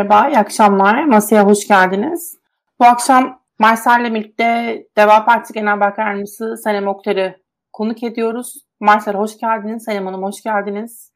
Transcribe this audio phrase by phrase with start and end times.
[0.00, 1.04] Merhaba, iyi akşamlar.
[1.04, 2.38] Masaya hoş geldiniz.
[2.80, 4.44] Bu akşam Marcel'le birlikte
[4.96, 7.36] Deva Partisi Genel Başkan Yardımcısı Sanem Oktar'ı
[7.72, 8.66] konuk ediyoruz.
[8.80, 11.12] Marcel hoş geldiniz, Sanem Hanım hoş geldiniz.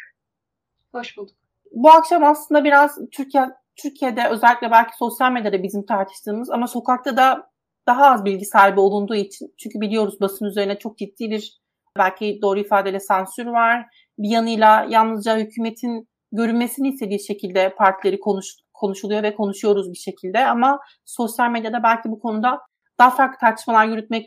[0.92, 1.36] Hoş bulduk.
[1.72, 7.50] Bu akşam aslında biraz Türkiye Türkiye'de özellikle belki sosyal medyada bizim tartıştığımız ama sokakta da
[7.86, 11.60] daha az bilgi sahibi olunduğu için çünkü biliyoruz basın üzerine çok ciddi bir
[11.98, 13.86] belki doğru ifadeyle sansür var.
[14.18, 20.78] Bir yanıyla yalnızca hükümetin görünmesini istediği şekilde partileri konuş, konuşuluyor ve konuşuyoruz bir şekilde ama
[21.04, 22.60] sosyal medyada belki bu konuda
[22.98, 24.26] daha farklı tartışmalar yürütmek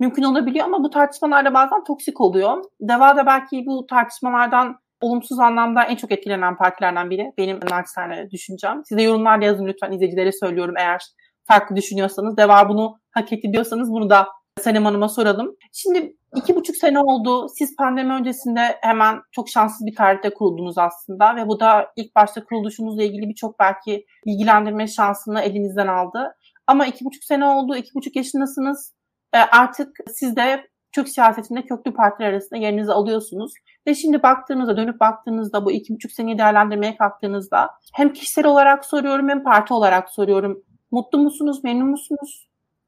[0.00, 2.64] mümkün olabiliyor ama bu tartışmalar da bazen toksik oluyor.
[2.80, 7.32] Deva da belki bu tartışmalardan olumsuz anlamda en çok etkilenen partilerden biri.
[7.38, 8.82] Benim naçizane düşüncem.
[8.84, 11.02] Size yorumlarda yazın lütfen izleyicilere söylüyorum eğer
[11.44, 12.36] farklı düşünüyorsanız.
[12.36, 14.28] Deva bunu hak etti diyorsanız bunu da
[14.60, 15.56] Senem Hanım'a soralım.
[15.72, 17.48] Şimdi iki buçuk sene oldu.
[17.58, 22.44] Siz pandemi öncesinde hemen çok şanssız bir tarihte kuruldunuz aslında ve bu da ilk başta
[22.44, 26.36] kuruluşunuzla ilgili birçok belki bilgilendirme şansını elinizden aldı.
[26.66, 28.94] Ama iki buçuk sene oldu, iki buçuk yaşındasınız.
[29.34, 33.52] E, artık siz de Türk siyasetinde köklü partiler arasında yerinizi alıyorsunuz.
[33.86, 39.28] Ve şimdi baktığınızda, dönüp baktığınızda bu iki buçuk seneyi değerlendirmeye kalktığınızda hem kişisel olarak soruyorum
[39.28, 40.62] hem parti olarak soruyorum.
[40.90, 42.45] Mutlu musunuz, memnun musunuz?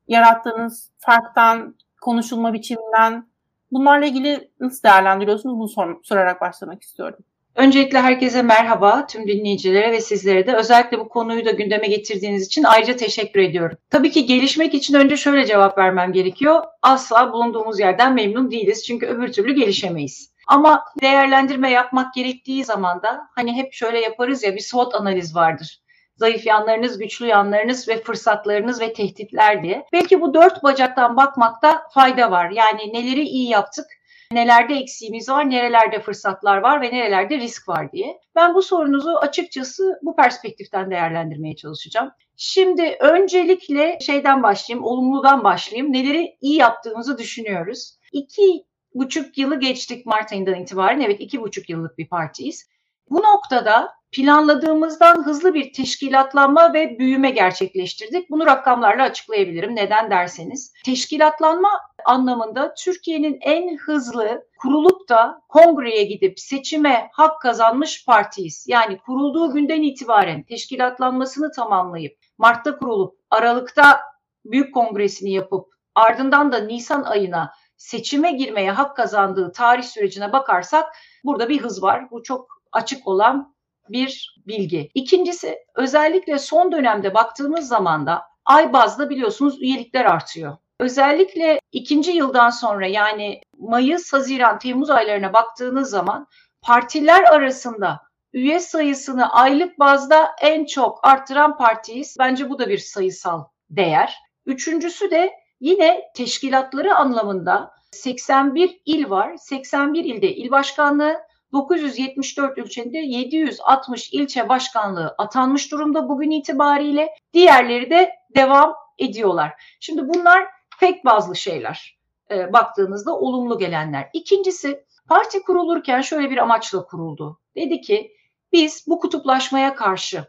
[0.08, 3.28] Yarattığınız farktan, konuşulma biçiminden
[3.72, 5.58] bunlarla ilgili nasıl değerlendiriyorsunuz?
[5.58, 7.18] Bunu sor- sorarak başlamak istiyorum.
[7.54, 10.56] Öncelikle herkese merhaba, tüm dinleyicilere ve sizlere de.
[10.56, 13.78] Özellikle bu konuyu da gündeme getirdiğiniz için ayrıca teşekkür ediyorum.
[13.90, 16.62] Tabii ki gelişmek için önce şöyle cevap vermem gerekiyor.
[16.82, 20.30] Asla bulunduğumuz yerden memnun değiliz çünkü öbür türlü gelişemeyiz.
[20.46, 25.80] Ama değerlendirme yapmak gerektiği zaman da hani hep şöyle yaparız ya bir SWOT analiz vardır.
[26.18, 29.86] Zayıf yanlarınız, güçlü yanlarınız ve fırsatlarınız ve tehditler diye.
[29.92, 32.50] Belki bu dört bacaktan bakmakta fayda var.
[32.50, 33.86] Yani neleri iyi yaptık,
[34.32, 38.20] nelerde eksiğimiz var, nerelerde fırsatlar var ve nerelerde risk var diye.
[38.34, 42.10] Ben bu sorunuzu açıkçası bu perspektiften değerlendirmeye çalışacağım.
[42.36, 45.92] Şimdi öncelikle şeyden başlayayım, olumludan başlayayım.
[45.92, 47.98] Neleri iyi yaptığımızı düşünüyoruz.
[48.12, 48.64] İki
[48.94, 51.00] buçuk yılı geçtik Mart ayından itibaren.
[51.00, 52.68] Evet iki buçuk yıllık bir partiyiz.
[53.10, 58.30] Bu noktada planladığımızdan hızlı bir teşkilatlanma ve büyüme gerçekleştirdik.
[58.30, 59.76] Bunu rakamlarla açıklayabilirim.
[59.76, 60.72] Neden derseniz.
[60.84, 61.68] Teşkilatlanma
[62.04, 68.64] anlamında Türkiye'nin en hızlı kurulup da kongreye gidip seçime hak kazanmış partiyiz.
[68.68, 74.00] Yani kurulduğu günden itibaren teşkilatlanmasını tamamlayıp Mart'ta kurulup Aralık'ta
[74.44, 80.84] büyük kongresini yapıp ardından da Nisan ayına seçime girmeye hak kazandığı tarih sürecine bakarsak
[81.24, 82.10] burada bir hız var.
[82.10, 83.54] Bu çok açık olan
[83.88, 84.90] bir bilgi.
[84.94, 90.56] İkincisi özellikle son dönemde baktığımız zaman da ay bazda biliyorsunuz üyelikler artıyor.
[90.80, 96.26] Özellikle ikinci yıldan sonra yani Mayıs, Haziran, Temmuz aylarına baktığınız zaman
[96.62, 98.00] partiler arasında
[98.32, 102.16] üye sayısını aylık bazda en çok arttıran partiyiz.
[102.18, 104.14] Bence bu da bir sayısal değer.
[104.46, 109.36] Üçüncüsü de yine teşkilatları anlamında 81 il var.
[109.36, 111.16] 81 ilde il başkanlığı,
[111.52, 117.08] 974 ilçede 760 ilçe başkanlığı atanmış durumda bugün itibariyle.
[117.32, 119.52] Diğerleri de devam ediyorlar.
[119.80, 120.46] Şimdi bunlar
[120.80, 121.98] tek bazlı şeyler.
[122.30, 124.10] E, baktığınızda olumlu gelenler.
[124.12, 127.40] İkincisi parti kurulurken şöyle bir amaçla kuruldu.
[127.56, 128.12] Dedi ki
[128.52, 130.24] biz bu kutuplaşmaya karşı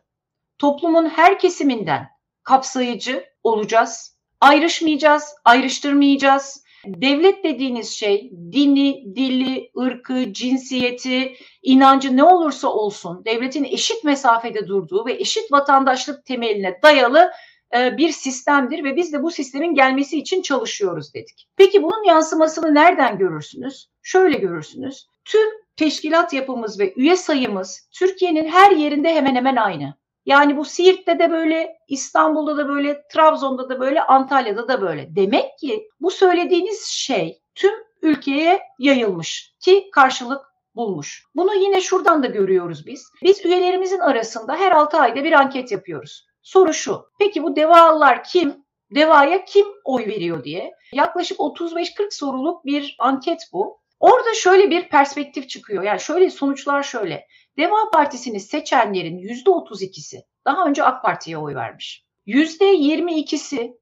[0.57, 2.09] toplumun her kesiminden
[2.43, 4.19] kapsayıcı olacağız.
[4.41, 14.03] Ayrışmayacağız, ayrıştırmayacağız Devlet dediğiniz şey dini, dili, ırkı, cinsiyeti, inancı ne olursa olsun devletin eşit
[14.03, 17.31] mesafede durduğu ve eşit vatandaşlık temeline dayalı
[17.75, 21.47] e, bir sistemdir ve biz de bu sistemin gelmesi için çalışıyoruz dedik.
[21.57, 23.89] Peki bunun yansımasını nereden görürsünüz?
[24.01, 25.07] Şöyle görürsünüz.
[25.25, 29.98] Tüm teşkilat yapımız ve üye sayımız Türkiye'nin her yerinde hemen hemen aynı.
[30.25, 35.15] Yani bu Siirt'te de böyle, İstanbul'da da böyle, Trabzon'da da böyle, Antalya'da da böyle.
[35.15, 40.45] Demek ki bu söylediğiniz şey tüm ülkeye yayılmış ki karşılık
[40.75, 41.23] bulmuş.
[41.35, 43.05] Bunu yine şuradan da görüyoruz biz.
[43.23, 46.27] Biz üyelerimizin arasında her 6 ayda bir anket yapıyoruz.
[46.41, 47.05] Soru şu.
[47.19, 48.65] Peki bu devalılar kim?
[48.95, 50.71] Devaya kim oy veriyor diye.
[50.93, 53.79] Yaklaşık 35-40 soruluk bir anket bu.
[53.99, 55.83] Orada şöyle bir perspektif çıkıyor.
[55.83, 57.27] Yani şöyle sonuçlar şöyle.
[57.59, 62.05] Deva Partisi'ni seçenlerin yüzde 32'si daha önce AK Parti'ye oy vermiş.
[62.25, 63.77] Yüzde 22'si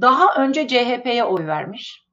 [0.00, 2.06] daha önce CHP'ye oy vermiş.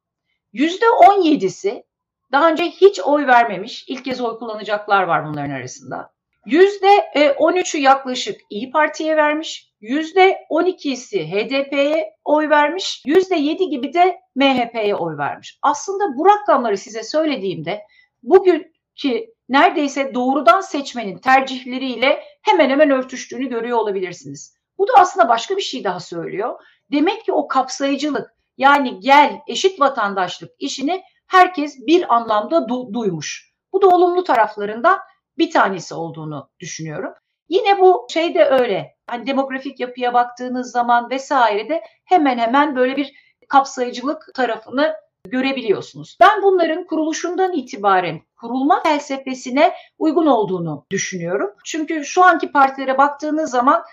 [0.54, 1.84] Yüzde 17'si
[2.32, 3.86] daha önce hiç oy vermemiş.
[3.88, 6.14] İlk kez oy kullanacaklar var bunların arasında.
[6.46, 9.74] Yüzde 13'ü yaklaşık İyi Parti'ye vermiş.
[9.82, 13.04] Yüzde 12'si HDP'ye oy vermiş.
[13.06, 15.60] Yüzde 7 gibi de MHP'ye oy vermiş.
[15.62, 17.82] Aslında bu rakamları size söylediğimde
[18.24, 24.56] bugünkü neredeyse doğrudan seçmenin tercihleriyle hemen hemen örtüştüğünü görüyor olabilirsiniz.
[24.78, 26.60] Bu da aslında başka bir şey daha söylüyor.
[26.92, 33.54] Demek ki o kapsayıcılık yani gel eşit vatandaşlık işini herkes bir anlamda du- duymuş.
[33.74, 35.00] Bu da olumlu taraflarından
[35.38, 37.14] bir tanesi olduğunu düşünüyorum.
[37.50, 38.96] Yine bu şey de öyle.
[39.08, 43.14] Hani demografik yapıya baktığınız zaman vesaire de hemen hemen böyle bir
[43.50, 44.94] kapsayıcılık tarafını
[45.28, 46.18] görebiliyorsunuz.
[46.22, 51.50] Ben bunların kuruluşundan itibaren kurulma felsefesine uygun olduğunu düşünüyorum.
[51.66, 53.84] Çünkü şu anki partilere baktığınız zaman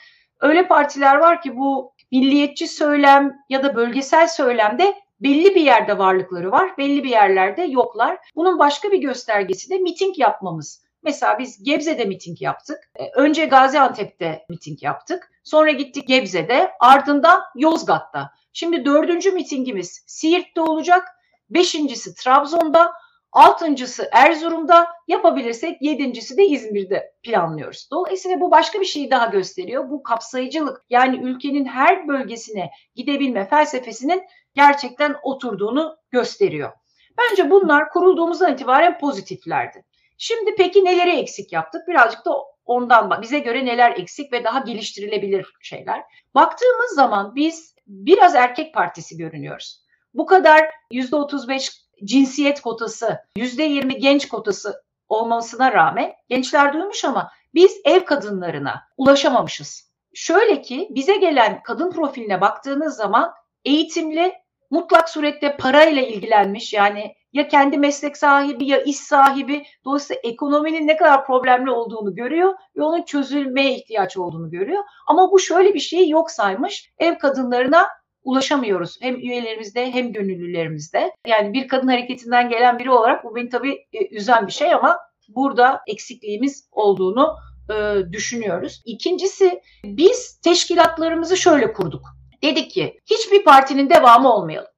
[0.41, 6.53] öyle partiler var ki bu milliyetçi söylem ya da bölgesel söylemde belli bir yerde varlıkları
[6.53, 8.19] var, belli bir yerlerde yoklar.
[8.37, 10.87] Bunun başka bir göstergesi de miting yapmamız.
[11.03, 12.79] Mesela biz Gebze'de miting yaptık.
[12.97, 15.33] E, önce Gaziantep'te miting yaptık.
[15.45, 18.31] Sonra gittik Gebze'de, ardından Yozgat'ta.
[18.53, 21.09] Şimdi dördüncü mitingimiz Siirt'te olacak.
[21.51, 22.93] Beşincisi Trabzon'da,
[23.33, 27.89] altıncısı Erzurum'da, yapabilirsek yedincisi de İzmir'de planlıyoruz.
[27.93, 29.91] Dolayısıyla bu başka bir şeyi daha gösteriyor.
[29.91, 34.23] Bu kapsayıcılık yani ülkenin her bölgesine gidebilme felsefesinin
[34.55, 36.73] gerçekten oturduğunu gösteriyor.
[37.19, 39.85] Bence bunlar kurulduğumuzdan itibaren pozitiflerdi.
[40.19, 41.89] Şimdi peki neleri eksik yaptık?
[41.89, 42.31] Birazcık da
[42.65, 46.03] ondan bize göre neler eksik ve daha geliştirilebilir şeyler.
[46.35, 49.83] Baktığımız zaman biz biraz erkek partisi görünüyoruz.
[50.15, 58.05] Bu kadar %35 cinsiyet kotası, %20 genç kotası olmasına rağmen gençler duymuş ama biz ev
[58.05, 59.91] kadınlarına ulaşamamışız.
[60.15, 63.33] Şöyle ki bize gelen kadın profiline baktığınız zaman
[63.65, 64.33] eğitimli,
[64.71, 70.97] mutlak surette parayla ilgilenmiş yani ya kendi meslek sahibi ya iş sahibi dolayısıyla ekonominin ne
[70.97, 74.85] kadar problemli olduğunu görüyor ve onun çözülmeye ihtiyaç olduğunu görüyor.
[75.07, 76.93] Ama bu şöyle bir şeyi yok saymış.
[76.99, 77.89] Ev kadınlarına
[78.27, 78.99] ulaşamıyoruz.
[79.01, 81.13] Hem üyelerimizde hem gönüllülerimizde.
[81.27, 84.99] Yani bir kadın hareketinden gelen biri olarak bu beni tabii e, üzen bir şey ama
[85.29, 87.37] burada eksikliğimiz olduğunu
[87.71, 88.83] e, düşünüyoruz.
[88.85, 92.03] İkincisi biz teşkilatlarımızı şöyle kurduk.
[92.43, 94.71] Dedik ki hiçbir partinin devamı olmayalım.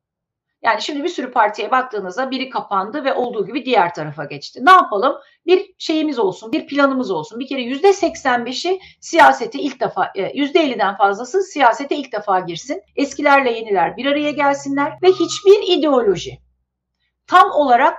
[0.62, 4.60] Yani şimdi bir sürü partiye baktığınızda biri kapandı ve olduğu gibi diğer tarafa geçti.
[4.64, 5.16] Ne yapalım?
[5.46, 7.40] Bir şeyimiz olsun, bir planımız olsun.
[7.40, 12.82] Bir kere yüzde 85'i siyasete ilk defa, e, yüzde 50'den fazlası siyasete ilk defa girsin.
[12.96, 16.38] Eskilerle yeniler bir araya gelsinler ve hiçbir ideoloji
[17.26, 17.98] tam olarak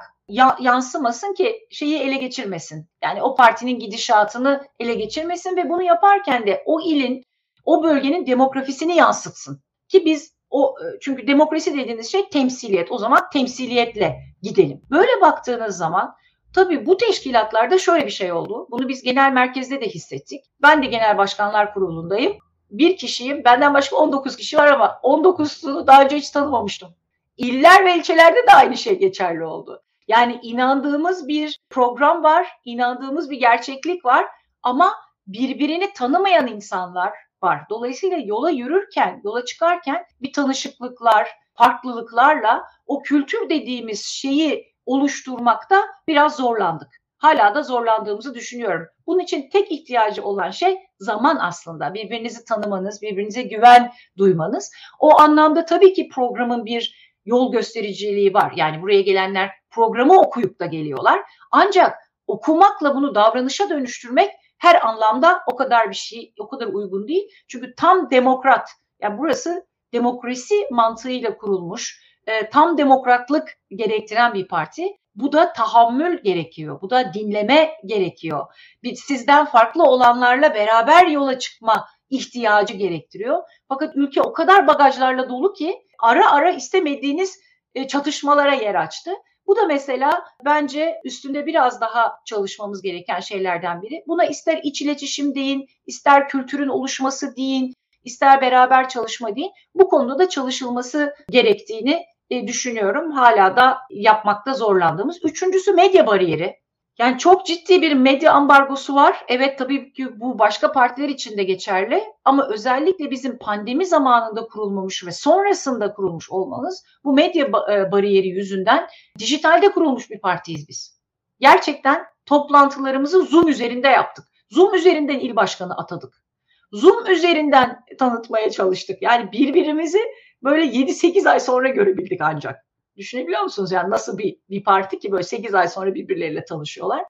[0.60, 2.90] yansımasın ki şeyi ele geçirmesin.
[3.04, 7.24] Yani o partinin gidişatını ele geçirmesin ve bunu yaparken de o ilin,
[7.66, 9.62] o bölgenin demografisini yansıtsın.
[9.88, 12.92] Ki biz o e, çünkü demokrasi dediğiniz şey temsiliyet.
[12.92, 14.82] O zaman temsiliyetle gidelim.
[14.92, 16.16] Böyle baktığınız zaman
[16.54, 18.68] tabii bu teşkilatlarda şöyle bir şey oldu.
[18.72, 20.46] Bunu biz genel merkezde de hissettik.
[20.62, 22.34] Ben de genel başkanlar kurulundayım.
[22.72, 23.44] Bir kişiyim.
[23.44, 26.90] Benden başka 19 kişi var ama 19'unu daha önce hiç tanımamıştım.
[27.38, 29.84] İller ve ilçelerde de aynı şey geçerli oldu.
[30.08, 34.26] Yani inandığımız bir program var, inandığımız bir gerçeklik var
[34.64, 34.94] ama
[35.28, 37.14] birbirini tanımayan insanlar,
[37.44, 37.62] var.
[37.70, 46.90] Dolayısıyla yola yürürken, yola çıkarken bir tanışıklıklar, farklılıklarla o kültür dediğimiz şeyi oluşturmakta biraz zorlandık.
[47.18, 48.88] Hala da zorlandığımızı düşünüyorum.
[49.08, 51.94] Bunun için tek ihtiyacı olan şey zaman aslında.
[51.94, 54.72] Birbirinizi tanımanız, birbirinize güven duymanız.
[55.00, 58.54] O anlamda tabii ki programın bir yol göstericiliği var.
[58.56, 61.22] Yani buraya gelenler programı okuyup da geliyorlar.
[61.52, 64.30] Ancak okumakla bunu davranışa dönüştürmek
[64.60, 67.30] her anlamda o kadar bir şey, o kadar uygun değil.
[67.48, 68.70] Çünkü tam demokrat,
[69.02, 74.98] yani burası demokrasi mantığıyla kurulmuş, e, tam demokratlık gerektiren bir parti.
[75.16, 76.82] Bu da tahammül gerekiyor.
[76.82, 78.46] Bu da dinleme gerekiyor.
[78.84, 83.44] Bir, sizden farklı olanlarla beraber yola çıkma ihtiyacı gerektiriyor.
[83.68, 87.40] Fakat ülke o kadar bagajlarla dolu ki ara ara istemediğiniz
[87.76, 89.12] e, çatışmalara yer açtı.
[89.50, 94.04] Bu da mesela bence üstünde biraz daha çalışmamız gereken şeylerden biri.
[94.08, 99.52] Buna ister iç iletişim deyin, ister kültürün oluşması deyin, ister beraber çalışma deyin.
[99.76, 103.12] Bu konuda da çalışılması gerektiğini e, düşünüyorum.
[103.12, 105.20] Hala da yapmakta zorlandığımız.
[105.24, 106.56] Üçüncüsü medya bariyeri.
[107.00, 109.26] Yani çok ciddi bir medya ambargosu var.
[109.28, 115.06] Evet tabii ki bu başka partiler için de geçerli ama özellikle bizim pandemi zamanında kurulmamış
[115.06, 118.88] ve sonrasında kurulmuş olmamız bu medya e, bariyeri yüzünden
[119.20, 121.00] dijitalde kurulmuş bir partiyiz biz.
[121.40, 124.26] Gerçekten toplantılarımızı Zoom üzerinde yaptık.
[124.50, 126.24] Zoom üzerinden il başkanı atadık.
[126.72, 129.02] Zoom üzerinden tanıtmaya çalıştık.
[129.02, 130.00] Yani birbirimizi
[130.44, 132.69] böyle 7-8 ay sonra görebildik ancak.
[133.00, 133.72] Düşünebiliyor musunuz?
[133.72, 137.06] Yani nasıl bir, bir parti ki böyle 8 ay sonra birbirleriyle tanışıyorlar.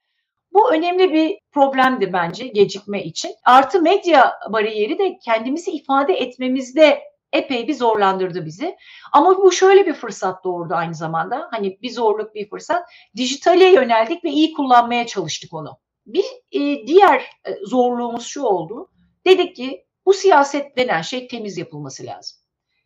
[0.53, 3.31] Bu önemli bir problemdi bence gecikme için.
[3.45, 6.99] Artı medya bariyeri de kendimizi ifade etmemizde
[7.33, 8.75] epey bir zorlandırdı bizi.
[9.13, 11.47] Ama bu şöyle bir fırsat doğurdu aynı zamanda.
[11.51, 12.89] Hani bir zorluk bir fırsat.
[13.15, 15.77] Dijitale yöneldik ve iyi kullanmaya çalıştık onu.
[16.05, 18.89] Bir e, diğer e, zorluğumuz şu oldu.
[19.25, 22.37] Dedik ki bu siyaset denen şey temiz yapılması lazım.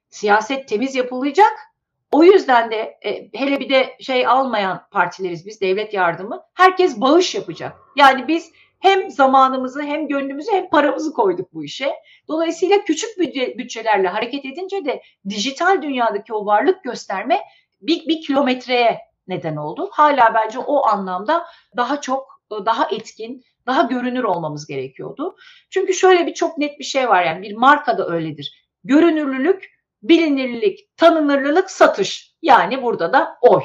[0.10, 1.73] Siyaset temiz yapılacak.
[2.14, 6.44] O yüzden de e, hele bir de şey almayan partileriz biz devlet yardımı.
[6.54, 7.76] Herkes bağış yapacak.
[7.96, 11.94] Yani biz hem zamanımızı hem gönlümüzü hem paramızı koyduk bu işe.
[12.28, 17.40] Dolayısıyla küçük bütçe, bütçelerle hareket edince de dijital dünyadaki o varlık gösterme
[17.82, 19.90] bir, bir kilometreye neden oldu.
[19.92, 21.46] Hala bence o anlamda
[21.78, 25.36] daha çok, daha etkin, daha görünür olmamız gerekiyordu.
[25.70, 28.64] Çünkü şöyle bir çok net bir şey var yani bir marka da öyledir.
[28.84, 29.73] Görünürlülük,
[30.04, 32.34] bilinirlik, tanınırlılık, satış.
[32.42, 33.64] Yani burada da oy.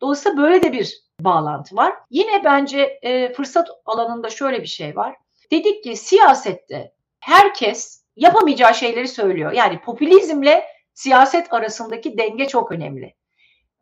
[0.00, 1.94] Dolayısıyla böyle de bir bağlantı var.
[2.10, 5.16] Yine bence e, fırsat alanında şöyle bir şey var.
[5.50, 9.52] Dedik ki siyasette herkes yapamayacağı şeyleri söylüyor.
[9.52, 13.14] Yani popülizmle siyaset arasındaki denge çok önemli.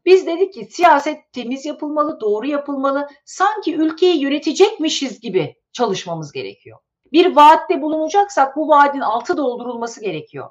[0.04, 3.08] Biz dedik ki siyaset temiz yapılmalı, doğru yapılmalı.
[3.24, 6.78] Sanki ülkeyi yönetecekmişiz gibi çalışmamız gerekiyor.
[7.12, 10.50] Bir vaatte bulunacaksak bu vaadin altı doldurulması gerekiyor.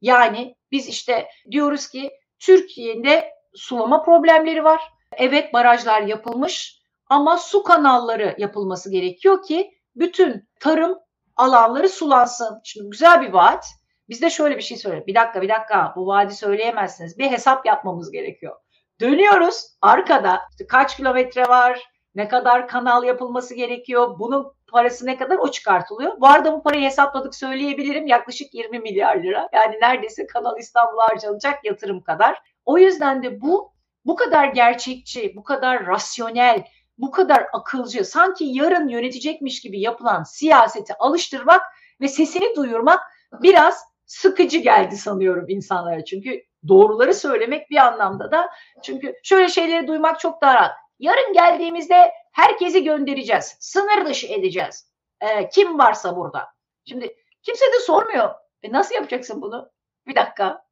[0.00, 4.82] Yani biz işte diyoruz ki Türkiye'de sulama problemleri var.
[5.12, 10.98] Evet barajlar yapılmış ama su kanalları yapılması gerekiyor ki bütün tarım
[11.36, 12.60] alanları sulansın.
[12.64, 13.66] Şimdi güzel bir vaat.
[14.08, 15.06] Biz de şöyle bir şey söyle.
[15.06, 17.18] Bir dakika bir dakika bu vaadi söyleyemezsiniz.
[17.18, 18.56] Bir hesap yapmamız gerekiyor.
[19.00, 21.82] Dönüyoruz arkada kaç kilometre var,
[22.14, 26.20] ne kadar kanal yapılması gerekiyor, bunun parası ne kadar o çıkartılıyor.
[26.20, 29.48] Bu arada bu parayı hesapladık söyleyebilirim yaklaşık 20 milyar lira.
[29.52, 32.42] Yani neredeyse Kanal İstanbul'a harcanacak yatırım kadar.
[32.64, 33.72] O yüzden de bu
[34.04, 36.64] bu kadar gerçekçi, bu kadar rasyonel,
[36.98, 41.62] bu kadar akılcı, sanki yarın yönetecekmiş gibi yapılan siyaseti alıştırmak
[42.00, 43.00] ve sesini duyurmak
[43.42, 46.04] biraz sıkıcı geldi sanıyorum insanlara.
[46.04, 48.50] Çünkü doğruları söylemek bir anlamda da
[48.82, 50.72] çünkü şöyle şeyleri duymak çok daha rahat.
[50.98, 53.56] Yarın geldiğimizde herkesi göndereceğiz.
[53.60, 54.92] Sınır dışı edeceğiz.
[55.20, 56.48] Ee, kim varsa burada.
[56.84, 58.34] Şimdi kimse de sormuyor.
[58.62, 59.70] E nasıl yapacaksın bunu?
[60.06, 60.64] Bir dakika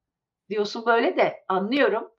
[0.49, 2.11] diyorsun böyle de anlıyorum.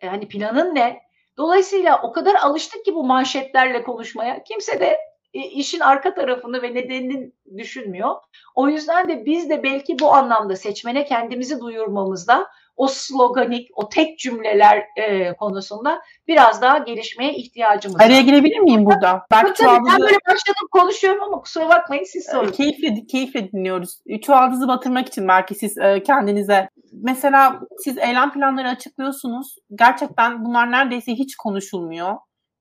[0.00, 1.02] E hani planın ne?
[1.36, 4.42] Dolayısıyla o kadar alıştık ki bu manşetlerle konuşmaya.
[4.44, 4.98] Kimse de
[5.34, 8.14] e, işin arka tarafını ve nedenini düşünmüyor.
[8.54, 14.18] O yüzden de biz de belki bu anlamda seçmene kendimizi duyurmamızda o sloganik, o tek
[14.18, 18.04] cümleler e, konusunda biraz daha gelişmeye ihtiyacımız var.
[18.06, 19.26] Araya girebilir miyim burada?
[19.30, 19.92] Belki tabii, çuvaldızı...
[19.92, 22.52] ben böyle başladım konuşuyorum ama kusura bakmayın siz sorun.
[22.52, 23.98] Keyifle, keyifle dinliyoruz.
[24.22, 29.56] Çuvaldızı batırmak için belki siz e, kendinize mesela siz eylem planları açıklıyorsunuz.
[29.78, 32.14] Gerçekten bunlar neredeyse hiç konuşulmuyor.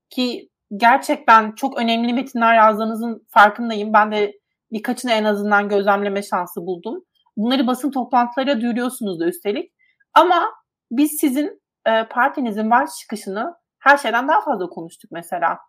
[0.10, 3.94] Ki gerçekten çok önemli metinler yazdığınızın farkındayım.
[3.94, 4.34] Ben de
[4.72, 7.04] birkaçını en azından gözlemleme şansı buldum.
[7.38, 9.73] Bunları basın toplantılarıyla duyuruyorsunuz da üstelik.
[10.14, 10.52] Ama
[10.92, 15.60] biz sizin e, partinizin var çıkışını her şeyden daha fazla konuştuk mesela.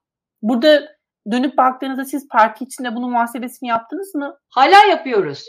[0.43, 0.83] Burada
[1.31, 4.39] dönüp baktığınızda siz parti içinde bunun muhasebesini yaptınız mı?
[4.49, 5.45] Hala yapıyoruz.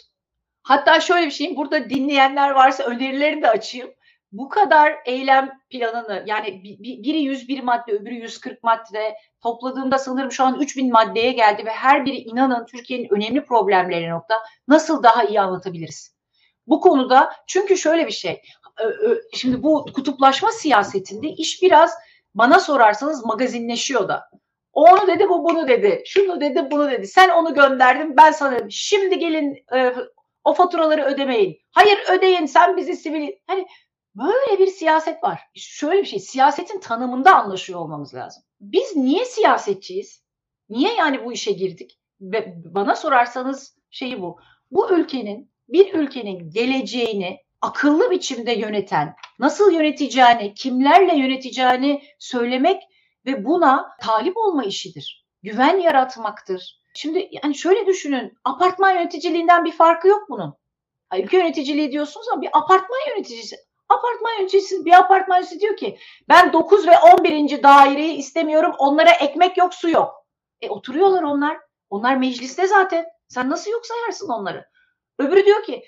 [0.63, 3.89] Hatta şöyle bir şeyim burada dinleyenler varsa önerilerini de açayım.
[4.31, 10.59] Bu kadar eylem planını yani biri 101 madde öbürü 140 madde topladığımda sanırım şu an
[10.59, 14.35] 3000 maddeye geldi ve her biri inanın Türkiye'nin önemli problemleri nokta
[14.67, 16.15] nasıl daha iyi anlatabiliriz?
[16.67, 18.41] Bu konuda çünkü şöyle bir şey
[19.33, 21.93] şimdi bu kutuplaşma siyasetinde iş biraz
[22.35, 24.29] bana sorarsanız magazinleşiyor da.
[24.73, 26.03] O onu dedi bu bunu dedi.
[26.05, 27.07] Şunu dedi bunu dedi.
[27.07, 28.59] Sen onu gönderdin ben sana.
[28.69, 29.93] Şimdi gelin e,
[30.43, 31.57] o faturaları ödemeyin.
[31.71, 33.31] Hayır ödeyin sen bizi sivil.
[33.47, 33.67] Hani
[34.15, 35.39] böyle bir siyaset var.
[35.55, 38.43] Şöyle bir şey siyasetin tanımında anlaşıyor olmamız lazım.
[38.61, 40.23] Biz niye siyasetçiyiz?
[40.69, 41.99] Niye yani bu işe girdik?
[42.21, 44.39] Ve bana sorarsanız şeyi bu.
[44.71, 52.83] Bu ülkenin bir ülkenin geleceğini akıllı biçimde yöneten, nasıl yöneteceğini, kimlerle yöneteceğini söylemek
[53.25, 55.25] ve buna talip olma işidir.
[55.43, 56.81] Güven yaratmaktır.
[56.95, 60.53] Şimdi yani şöyle düşünün, apartman yöneticiliğinden bir farkı yok bunun.
[61.17, 63.55] Ülke yöneticiliği diyorsunuz ama bir apartman yöneticisi.
[63.89, 65.97] Apartman yöneticisi, bir apartman yöneticisi diyor ki
[66.29, 67.63] ben 9 ve 11.
[67.63, 70.25] daireyi istemiyorum, onlara ekmek yok, su yok.
[70.61, 71.57] E oturuyorlar onlar.
[71.89, 73.05] Onlar mecliste zaten.
[73.27, 74.65] Sen nasıl yok sayarsın onları?
[75.19, 75.83] Öbürü diyor ki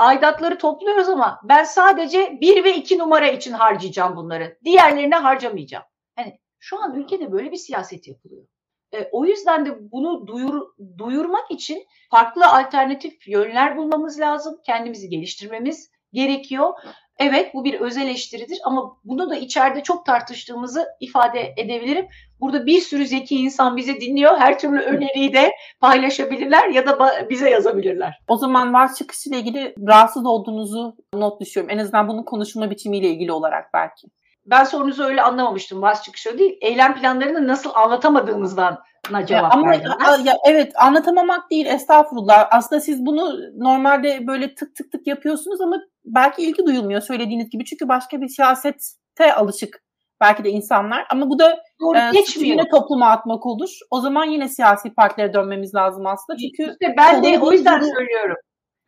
[0.00, 4.58] aidatları topluyoruz ama ben sadece bir ve iki numara için harcayacağım bunları.
[4.64, 5.84] Diğerlerine harcamayacağım.
[6.18, 8.46] Yani şu an ülkede böyle bir siyaset yapılıyor.
[8.92, 10.62] E, o yüzden de bunu duyur,
[10.98, 14.60] duyurmak için farklı alternatif yönler bulmamız lazım.
[14.66, 16.72] Kendimizi geliştirmemiz gerekiyor.
[17.20, 22.08] Evet bu bir öz eleştiridir ama bunu da içeride çok tartıştığımızı ifade edebilirim.
[22.40, 24.38] Burada bir sürü zeki insan bizi dinliyor.
[24.38, 28.18] Her türlü öneriyi de paylaşabilirler ya da bize yazabilirler.
[28.28, 31.70] O zaman var çıkışıyla ilgili rahatsız olduğunuzu not düşüyorum.
[31.70, 34.06] En azından bunun konuşma biçimiyle ilgili olarak belki.
[34.46, 35.82] Ben sorunuzu öyle anlamamıştım.
[35.82, 36.58] Vaz çıkışı değil.
[36.60, 38.78] Eylem planlarını nasıl anlatamadığınızdan
[39.26, 39.90] cevap Ama verdim.
[40.24, 42.48] Ya, evet anlatamamak değil estağfurullah.
[42.50, 47.64] Aslında siz bunu normalde böyle tık tık tık yapıyorsunuz ama belki ilgi duyulmuyor söylediğiniz gibi.
[47.64, 49.82] Çünkü başka bir siyasette alışık
[50.20, 51.06] belki de insanlar.
[51.10, 52.50] Ama bu da Doğru, e, geçmiyor.
[52.50, 53.70] yine topluma atmak olur.
[53.90, 56.38] O zaman yine siyasi partilere dönmemiz lazım aslında.
[56.38, 58.36] Çünkü işte ben de o yüzden zoru, söylüyorum.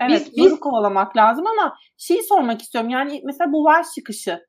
[0.01, 2.91] Evet, biz, biz kovalamak lazım ama şeyi sormak istiyorum.
[2.91, 4.41] Yani mesela bu var çıkışı.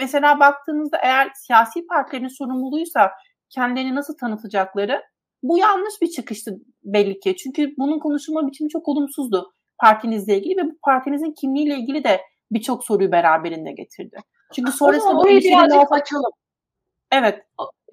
[0.00, 3.10] Mesela baktığınızda eğer siyasi partilerin sorumluluğuysa
[3.50, 5.02] kendilerini nasıl tanıtacakları
[5.42, 7.36] bu yanlış bir çıkıştı belli ki.
[7.36, 9.52] Çünkü bunun konuşulma biçimi çok olumsuzdu
[9.84, 14.16] partinizle ilgili ve bu partinizin kimliğiyle ilgili de birçok soruyu beraberinde getirdi.
[14.54, 15.94] Çünkü sonrasında bu endişeli muhafaza...
[15.94, 16.30] açalım.
[17.12, 17.42] Evet.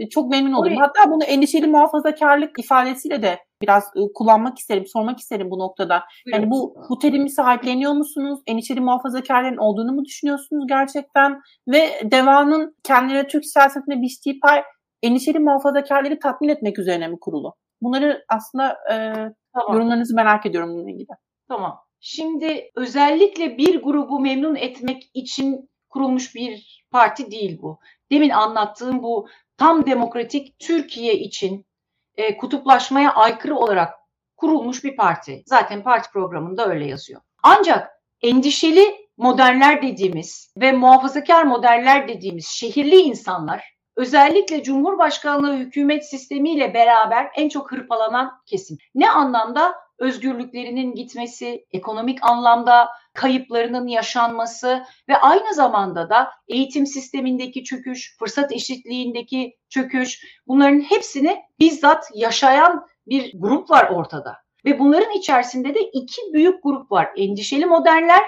[0.09, 0.77] Çok memnun olurum.
[0.77, 6.03] Hatta bunu endişeli muhafazakarlık ifadesiyle de biraz ıı, kullanmak isterim, sormak isterim bu noktada.
[6.33, 8.39] Yani bu bu terimi sahipleniyor musunuz?
[8.47, 11.41] Endişeli muhafazakarların olduğunu mu düşünüyorsunuz gerçekten?
[11.67, 14.63] Ve devanın kendine Türk siyasetine biçtiği pay
[15.03, 17.53] endişeli muhafazakarları tatmin etmek üzerine mi kurulu?
[17.81, 18.95] Bunları aslında e,
[19.53, 19.73] tamam.
[19.73, 21.07] yorumlarınızı merak ediyorum bununla ilgili.
[21.51, 21.79] Tamam.
[21.99, 27.79] Şimdi özellikle bir grubu memnun etmek için kurulmuş bir parti değil bu.
[28.11, 29.27] Demin anlattığım bu
[29.57, 31.65] tam demokratik Türkiye için
[32.17, 33.93] e, kutuplaşmaya aykırı olarak
[34.37, 35.43] kurulmuş bir parti.
[35.45, 37.21] Zaten parti programında öyle yazıyor.
[37.43, 37.89] Ancak
[38.21, 47.49] endişeli modernler dediğimiz ve muhafazakar modernler dediğimiz şehirli insanlar özellikle Cumhurbaşkanlığı hükümet sistemiyle beraber en
[47.49, 48.77] çok hırpalanan kesim.
[48.95, 49.75] Ne anlamda?
[50.01, 59.57] Özgürlüklerinin gitmesi, ekonomik anlamda kayıplarının yaşanması ve aynı zamanda da eğitim sistemindeki çöküş, fırsat eşitliğindeki
[59.69, 64.37] çöküş bunların hepsini bizzat yaşayan bir grup var ortada.
[64.65, 67.09] Ve bunların içerisinde de iki büyük grup var.
[67.17, 68.23] Endişeli modernler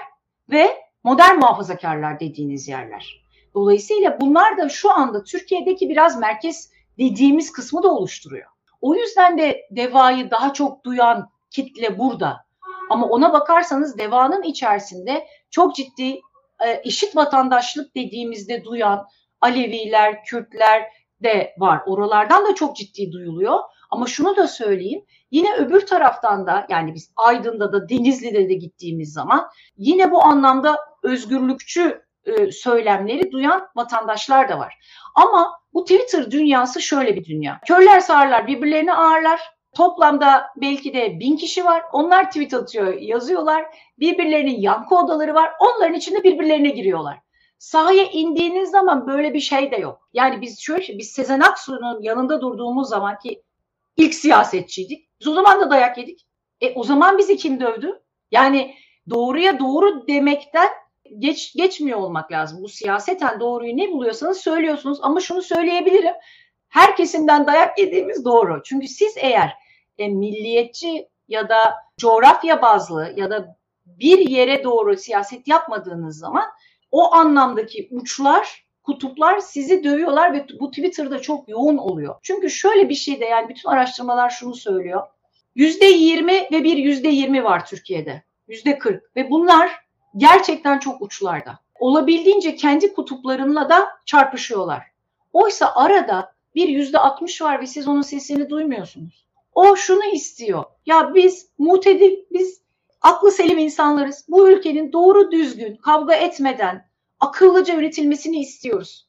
[0.50, 3.24] ve modern muhafazakarlar dediğiniz yerler.
[3.54, 8.50] Dolayısıyla bunlar da şu anda Türkiye'deki biraz merkez dediğimiz kısmı da oluşturuyor.
[8.80, 12.44] O yüzden de devayı daha çok duyan kitle burada.
[12.90, 16.20] Ama ona bakarsanız devanın içerisinde çok ciddi
[16.66, 19.06] e, eşit vatandaşlık dediğimizde duyan
[19.40, 20.82] Aleviler, Kürtler
[21.22, 21.82] de var.
[21.86, 23.58] Oralardan da çok ciddi duyuluyor.
[23.90, 25.04] Ama şunu da söyleyeyim.
[25.30, 30.78] Yine öbür taraftan da yani biz Aydın'da da Denizli'de de gittiğimiz zaman yine bu anlamda
[31.02, 34.78] özgürlükçü e, söylemleri duyan vatandaşlar da var.
[35.14, 37.60] Ama bu Twitter dünyası şöyle bir dünya.
[37.66, 39.40] Körler sağırlar birbirlerini ağırlar.
[39.74, 41.82] Toplamda belki de bin kişi var.
[41.92, 43.64] Onlar tweet atıyor, yazıyorlar.
[43.98, 45.52] Birbirlerinin yankı odaları var.
[45.60, 47.18] Onların içinde birbirlerine giriyorlar.
[47.58, 50.08] Sahaya indiğiniz zaman böyle bir şey de yok.
[50.12, 53.42] Yani biz şöyle biz Sezen Aksu'nun yanında durduğumuz zaman ki
[53.96, 55.08] ilk siyasetçiydik.
[55.20, 56.26] Biz o zaman da dayak yedik.
[56.60, 58.02] E o zaman bizi kim dövdü?
[58.30, 58.74] Yani
[59.10, 60.68] doğruya doğru demekten
[61.18, 62.62] geç geçmiyor olmak lazım.
[62.62, 66.14] Bu siyaseten doğruyu ne buluyorsanız söylüyorsunuz ama şunu söyleyebilirim.
[66.68, 68.62] Her kesimden dayak yediğimiz doğru.
[68.64, 69.63] Çünkü siz eğer
[69.98, 76.44] e, milliyetçi ya da coğrafya bazlı ya da bir yere doğru siyaset yapmadığınız zaman
[76.90, 82.14] o anlamdaki uçlar kutuplar sizi dövüyorlar ve bu Twitter'da çok yoğun oluyor.
[82.22, 85.06] Çünkü şöyle bir şey de yani bütün araştırmalar şunu söylüyor.
[85.54, 88.22] Yüzde yirmi ve bir yüzde yirmi var Türkiye'de.
[88.48, 89.70] Yüzde kırk ve bunlar
[90.16, 91.58] gerçekten çok uçlarda.
[91.78, 94.82] Olabildiğince kendi kutuplarınla da çarpışıyorlar.
[95.32, 99.23] Oysa arada bir yüzde altmış var ve siz onun sesini duymuyorsunuz.
[99.54, 100.64] O şunu istiyor.
[100.86, 102.60] Ya biz mutedil, biz
[103.02, 104.24] aklı selim insanlarız.
[104.28, 106.88] Bu ülkenin doğru düzgün, kavga etmeden,
[107.20, 109.08] akıllıca üretilmesini istiyoruz.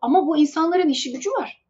[0.00, 1.64] Ama bu insanların işi gücü var.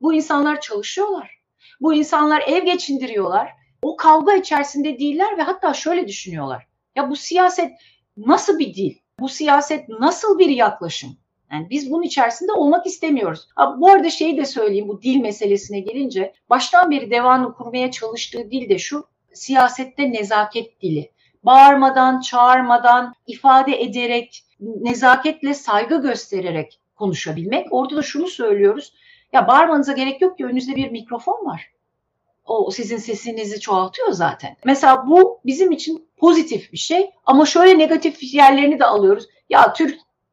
[0.00, 1.38] Bu insanlar çalışıyorlar.
[1.80, 3.50] Bu insanlar ev geçindiriyorlar.
[3.82, 6.66] O kavga içerisinde değiller ve hatta şöyle düşünüyorlar.
[6.96, 7.72] Ya bu siyaset
[8.16, 8.94] nasıl bir dil?
[9.20, 11.16] Bu siyaset nasıl bir yaklaşım?
[11.52, 13.48] Yani biz bunun içerisinde olmak istemiyoruz.
[13.54, 18.50] Ha, bu arada şeyi de söyleyeyim bu dil meselesine gelince baştan beri devamlı kurmaya çalıştığı
[18.50, 21.10] dil de şu siyasette nezaket dili.
[21.44, 27.66] Bağırmadan, çağırmadan, ifade ederek, nezaketle saygı göstererek konuşabilmek.
[27.70, 28.92] Orada da şunu söylüyoruz.
[29.32, 31.70] Ya bağırmanıza gerek yok ki önünüzde bir mikrofon var
[32.48, 34.56] o sizin sesinizi çoğaltıyor zaten.
[34.64, 39.28] Mesela bu bizim için pozitif bir şey ama şöyle negatif yerlerini de alıyoruz.
[39.50, 39.72] Ya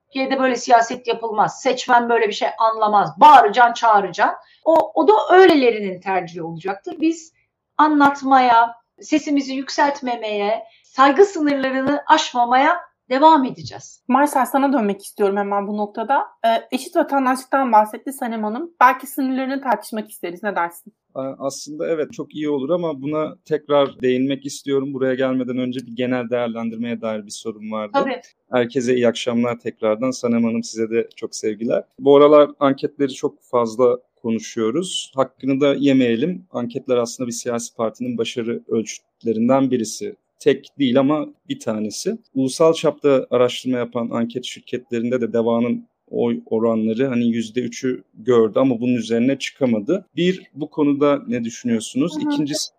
[0.05, 1.61] Türkiye'de böyle siyaset yapılmaz.
[1.61, 3.09] Seçmen böyle bir şey anlamaz.
[3.17, 4.37] Bağıracaksın, çağıracaksın.
[4.65, 6.95] O, o da öylelerinin tercihi olacaktır.
[7.01, 7.33] Biz
[7.77, 14.03] anlatmaya, sesimizi yükseltmemeye, saygı sınırlarını aşmamaya devam edeceğiz.
[14.07, 16.27] Marsel sana dönmek istiyorum hemen bu noktada.
[16.45, 18.71] Ee, eşit vatandaşlıktan bahsetti Sanem Hanım.
[18.81, 20.43] Belki sınırlarını tartışmak isteriz.
[20.43, 20.93] Ne dersin?
[21.15, 24.93] Aslında evet çok iyi olur ama buna tekrar değinmek istiyorum.
[24.93, 27.91] Buraya gelmeden önce bir genel değerlendirmeye dair bir sorum vardı.
[27.93, 28.21] Tabii.
[28.51, 30.12] Herkese iyi akşamlar tekrardan.
[30.12, 31.84] Sanem Hanım size de çok sevgiler.
[31.99, 35.12] Bu aralar anketleri çok fazla konuşuyoruz.
[35.15, 36.45] Hakkını da yemeyelim.
[36.51, 42.17] Anketler aslında bir siyasi partinin başarı ölçütlerinden birisi tek değil ama bir tanesi.
[42.36, 48.81] Ulusal çapta araştırma yapan anket şirketlerinde de devanın oy oranları hani yüzde üçü gördü ama
[48.81, 50.05] bunun üzerine çıkamadı.
[50.15, 52.13] Bir, bu konuda ne düşünüyorsunuz?
[52.21, 52.71] İkincisi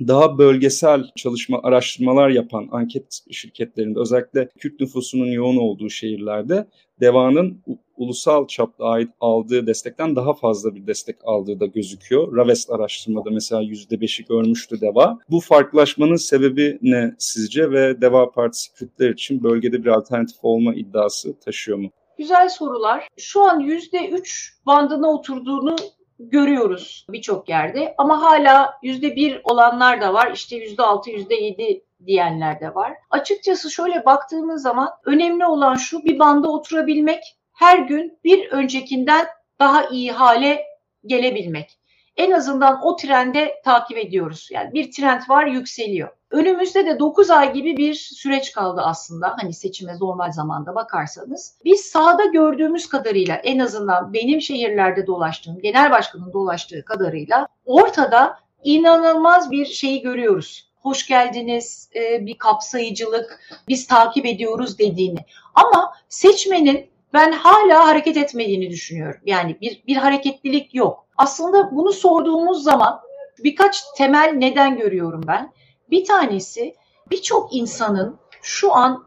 [0.00, 6.66] daha bölgesel çalışma, araştırmalar yapan anket şirketlerinde özellikle Kürt nüfusunun yoğun olduğu şehirlerde
[7.00, 7.62] devanın
[7.96, 12.36] ulusal çapta ait aldığı destekten daha fazla bir destek aldığı da gözüküyor.
[12.36, 15.18] Ravest araştırmada mesela %5'i görmüştü DEVA.
[15.30, 21.38] Bu farklılaşmanın sebebi ne sizce ve DEVA Partisi Kürtler için bölgede bir alternatif olma iddiası
[21.40, 21.90] taşıyor mu?
[22.18, 23.08] Güzel sorular.
[23.16, 25.76] Şu an %3 bandına oturduğunu
[26.18, 30.32] görüyoruz birçok yerde ama hala %1 olanlar da var.
[30.32, 32.94] İşte %6, %7 diyenler de var.
[33.10, 39.26] Açıkçası şöyle baktığımız zaman önemli olan şu bir banda oturabilmek, her gün bir öncekinden
[39.60, 40.64] daha iyi hale
[41.06, 41.78] gelebilmek.
[42.16, 44.48] En azından o trende takip ediyoruz.
[44.52, 46.08] Yani bir trend var yükseliyor.
[46.30, 49.34] Önümüzde de 9 ay gibi bir süreç kaldı aslında.
[49.38, 51.58] Hani seçime normal zamanda bakarsanız.
[51.64, 59.50] Biz sahada gördüğümüz kadarıyla en azından benim şehirlerde dolaştığım, genel başkanın dolaştığı kadarıyla ortada inanılmaz
[59.50, 60.70] bir şeyi görüyoruz.
[60.82, 65.18] Hoş geldiniz, e, bir kapsayıcılık, biz takip ediyoruz dediğini.
[65.54, 69.20] Ama seçmenin ben hala hareket etmediğini düşünüyorum.
[69.24, 71.06] Yani bir, bir hareketlilik yok.
[71.16, 73.00] Aslında bunu sorduğumuz zaman
[73.44, 75.52] birkaç temel neden görüyorum ben.
[75.90, 76.74] Bir tanesi
[77.10, 79.04] birçok insanın şu an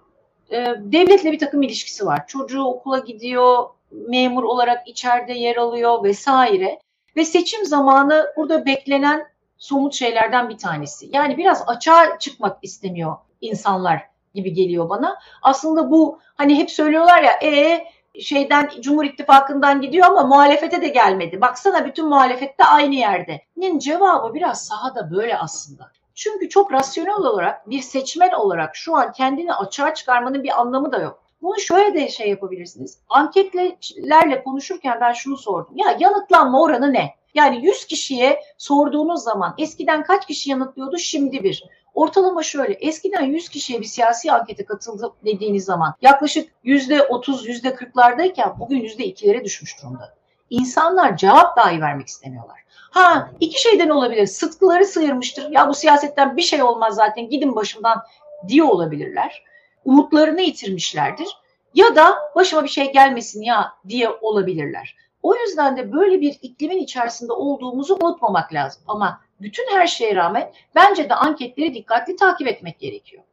[0.52, 2.28] e, devletle bir takım ilişkisi var.
[2.28, 6.80] Çocuğu okula gidiyor, memur olarak içeride yer alıyor vesaire.
[7.16, 11.10] Ve seçim zamanı burada beklenen somut şeylerden bir tanesi.
[11.12, 15.18] Yani biraz açığa çıkmak istemiyor insanlar gibi geliyor bana.
[15.42, 17.86] Aslında bu hani hep söylüyorlar ya e
[18.22, 21.42] şeyden Cumhur İttifakı'ndan gidiyor ama muhalefete de gelmedi.
[21.42, 23.42] Baksana bütün muhalefette aynı yerde.
[23.58, 25.92] Nin cevabı biraz sahada böyle aslında.
[26.16, 31.00] Çünkü çok rasyonel olarak bir seçmen olarak şu an kendini açığa çıkarmanın bir anlamı da
[31.00, 31.24] yok.
[31.42, 33.00] Bunu şöyle de şey yapabilirsiniz.
[33.10, 35.78] Anketlerle konuşurken ben şunu sordum.
[35.78, 37.16] Ya yanıtlanma oranı ne?
[37.34, 41.64] Yani 100 kişiye sorduğunuz zaman eskiden kaç kişi yanıtlıyordu şimdi bir.
[42.00, 48.82] Ortalama şöyle eskiden 100 kişiye bir siyasi ankete katıldı dediğiniz zaman yaklaşık %30 %40'lardayken bugün
[48.82, 50.14] %2'lere düşmüş durumda.
[50.50, 52.60] İnsanlar cevap dahi vermek istemiyorlar.
[52.70, 54.28] Ha iki şeyden olabilir.
[54.28, 55.52] Sıtkıları sıyırmıştır.
[55.52, 58.04] Ya bu siyasetten bir şey olmaz zaten gidin başımdan
[58.48, 59.44] diye olabilirler.
[59.86, 61.28] Umutlarını yitirmişlerdir.
[61.74, 64.96] Ya da başıma bir şey gelmesin ya diye olabilirler.
[65.24, 68.84] O yüzden de böyle bir iklimin içerisinde olduğumuzu unutmamak lazım.
[68.88, 73.24] Ama bütün her şeye rağmen bence de anketleri dikkatli takip etmek gerekiyor.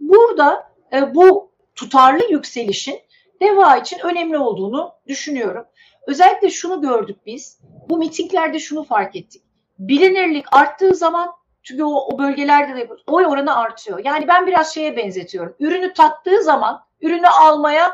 [0.00, 2.98] Burada e, bu tutarlı yükselişin
[3.40, 5.66] DEVA için önemli olduğunu düşünüyorum.
[6.06, 7.60] Özellikle şunu gördük biz.
[7.88, 9.42] Bu mitinglerde şunu fark ettik.
[9.78, 14.00] Bilinirlik arttığı zaman çünkü o, o bölgelerde de oy oranı artıyor.
[14.04, 15.56] Yani ben biraz şeye benzetiyorum.
[15.60, 17.92] Ürünü tattığı zaman ürünü almaya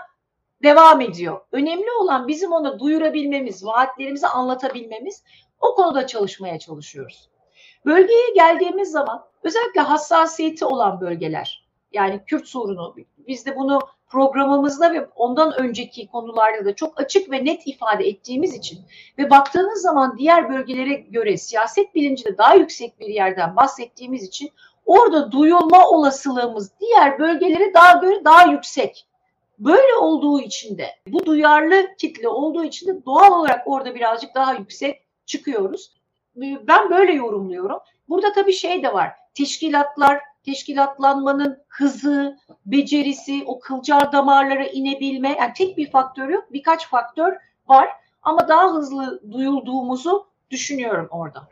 [0.62, 1.40] devam ediyor.
[1.52, 5.24] Önemli olan bizim onu duyurabilmemiz, vaatlerimizi anlatabilmemiz.
[5.60, 7.30] O konuda çalışmaya çalışıyoruz.
[7.86, 15.08] Bölgeye geldiğimiz zaman özellikle hassasiyeti olan bölgeler yani Kürt sorunu biz de bunu programımızda ve
[15.16, 18.78] ondan önceki konularda da çok açık ve net ifade ettiğimiz için
[19.18, 24.50] ve baktığınız zaman diğer bölgelere göre siyaset bilincinde daha yüksek bir yerden bahsettiğimiz için
[24.86, 29.06] orada duyulma olasılığımız diğer bölgelere daha göre daha yüksek.
[29.60, 34.54] Böyle olduğu için de bu duyarlı kitle olduğu için de doğal olarak orada birazcık daha
[34.54, 35.92] yüksek çıkıyoruz.
[36.36, 37.78] Ben böyle yorumluyorum.
[38.08, 39.10] Burada tabii şey de var.
[39.34, 45.36] Teşkilatlar, teşkilatlanmanın hızı, becerisi, o kılcal damarlara inebilme.
[45.38, 47.32] Yani tek bir faktör yok, birkaç faktör
[47.68, 47.88] var.
[48.22, 51.48] Ama daha hızlı duyulduğumuzu düşünüyorum orada.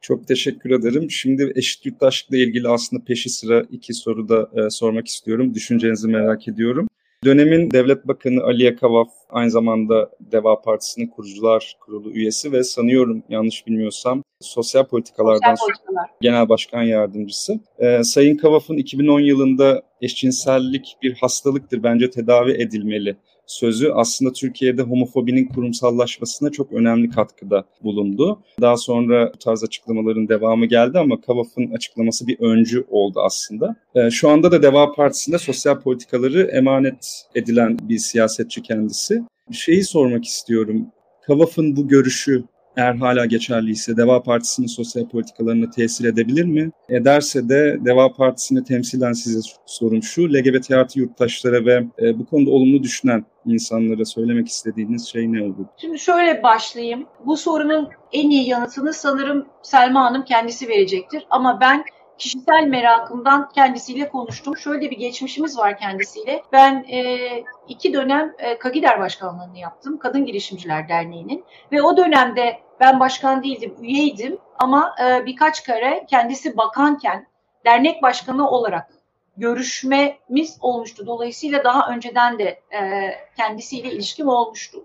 [0.00, 1.10] Çok teşekkür ederim.
[1.10, 5.54] Şimdi eşit yurttaşlıkla ilgili aslında peşi sıra iki soru da e, sormak istiyorum.
[5.54, 6.88] Düşüncenizi merak ediyorum.
[7.24, 13.66] Dönemin Devlet Bakanı Aliye Kavaf aynı zamanda Deva Partisi'nin kurucular kurulu üyesi ve sanıyorum yanlış
[13.66, 16.10] bilmiyorsam sosyal politikalardan sosyal politikalar.
[16.20, 17.60] genel başkan yardımcısı.
[17.78, 25.46] Ee, Sayın Kavaf'ın 2010 yılında eşcinsellik bir hastalıktır bence tedavi edilmeli sözü aslında Türkiye'de homofobinin
[25.46, 28.38] kurumsallaşmasına çok önemli katkıda bulundu.
[28.60, 33.76] Daha sonra bu tarz açıklamaların devamı geldi ama Kavaf'ın açıklaması bir öncü oldu aslında.
[33.94, 39.22] Ee, şu anda da Deva Partisi'nde sosyal politikaları emanet edilen bir siyasetçi kendisi.
[39.50, 40.86] Bir şeyi sormak istiyorum.
[41.26, 42.44] Kavaf'ın bu görüşü
[42.76, 46.70] eğer hala geçerliyse Deva Partisi'nin sosyal politikalarına tesir edebilir mi?
[46.88, 52.50] Ederse de Deva Partisi'ne temsilen size sorum şu, LGBT artı yurttaşlara ve e, bu konuda
[52.50, 55.66] olumlu düşünen insanlara söylemek istediğiniz şey ne olur?
[55.76, 57.06] Şimdi şöyle başlayayım.
[57.26, 61.26] Bu sorunun en iyi yanıtını sanırım Selma Hanım kendisi verecektir.
[61.30, 61.84] Ama ben
[62.22, 64.56] kişisel merakımdan kendisiyle konuştum.
[64.56, 66.42] Şöyle bir geçmişimiz var kendisiyle.
[66.52, 67.28] Ben e,
[67.68, 69.98] iki dönem e, Kagider Başkanlığı'nı yaptım.
[69.98, 71.44] Kadın Girişimciler Derneği'nin.
[71.72, 74.38] Ve o dönemde ben başkan değildim, üyeydim.
[74.58, 77.26] Ama e, birkaç kere kendisi bakanken
[77.64, 78.88] dernek başkanı olarak
[79.36, 81.06] görüşmemiz olmuştu.
[81.06, 84.84] Dolayısıyla daha önceden de e, kendisiyle ilişkim olmuştu.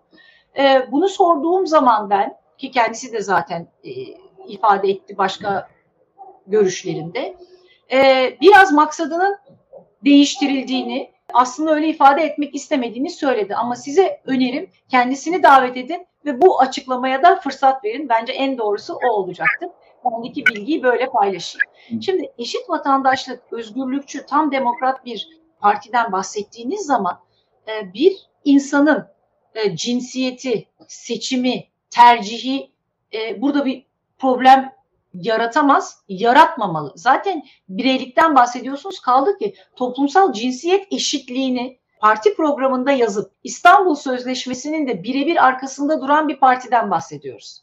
[0.57, 3.91] E, bunu sorduğum zaman ben ki kendisi de zaten e,
[4.47, 5.76] ifade etti başka
[6.47, 7.35] görüşlerinde
[7.91, 9.37] e, biraz maksadının
[10.05, 13.55] değiştirildiğini aslında öyle ifade etmek istemediğini söyledi.
[13.55, 18.09] Ama size önerim kendisini davet edin ve bu açıklamaya da fırsat verin.
[18.09, 19.69] Bence en doğrusu o olacaktır.
[20.05, 21.67] Bendeki bilgiyi böyle paylaşayım.
[22.01, 25.29] Şimdi eşit vatandaşlık, özgürlükçü, tam demokrat bir
[25.59, 27.19] partiden bahsettiğiniz zaman
[27.67, 29.07] e, bir insanın
[29.55, 32.71] e, cinsiyeti, seçimi, tercihi
[33.13, 33.85] e, burada bir
[34.17, 34.73] problem
[35.13, 36.93] yaratamaz, yaratmamalı.
[36.95, 45.45] Zaten bireylikten bahsediyorsunuz kaldı ki toplumsal cinsiyet eşitliğini parti programında yazıp İstanbul Sözleşmesi'nin de birebir
[45.45, 47.61] arkasında duran bir partiden bahsediyoruz.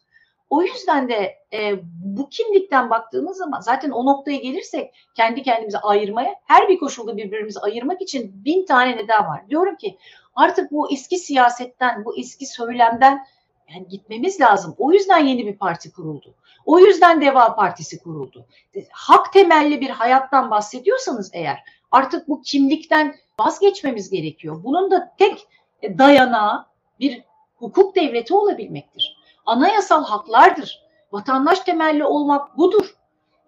[0.50, 6.34] O yüzden de e, bu kimlikten baktığımız zaman zaten o noktaya gelirsek kendi kendimizi ayırmaya
[6.44, 9.48] her bir koşulda birbirimizi ayırmak için bin tane neden var.
[9.50, 9.98] Diyorum ki
[10.34, 13.26] artık bu eski siyasetten, bu eski söylemden
[13.68, 14.74] yani gitmemiz lazım.
[14.78, 16.34] O yüzden yeni bir parti kuruldu.
[16.66, 18.46] O yüzden Deva Partisi kuruldu.
[18.90, 24.60] Hak temelli bir hayattan bahsediyorsanız eğer artık bu kimlikten vazgeçmemiz gerekiyor.
[24.64, 25.46] Bunun da tek
[25.82, 26.66] dayanağı
[27.00, 27.24] bir
[27.56, 29.16] hukuk devleti olabilmektir.
[29.46, 30.84] Anayasal haklardır.
[31.12, 32.94] Vatandaş temelli olmak budur.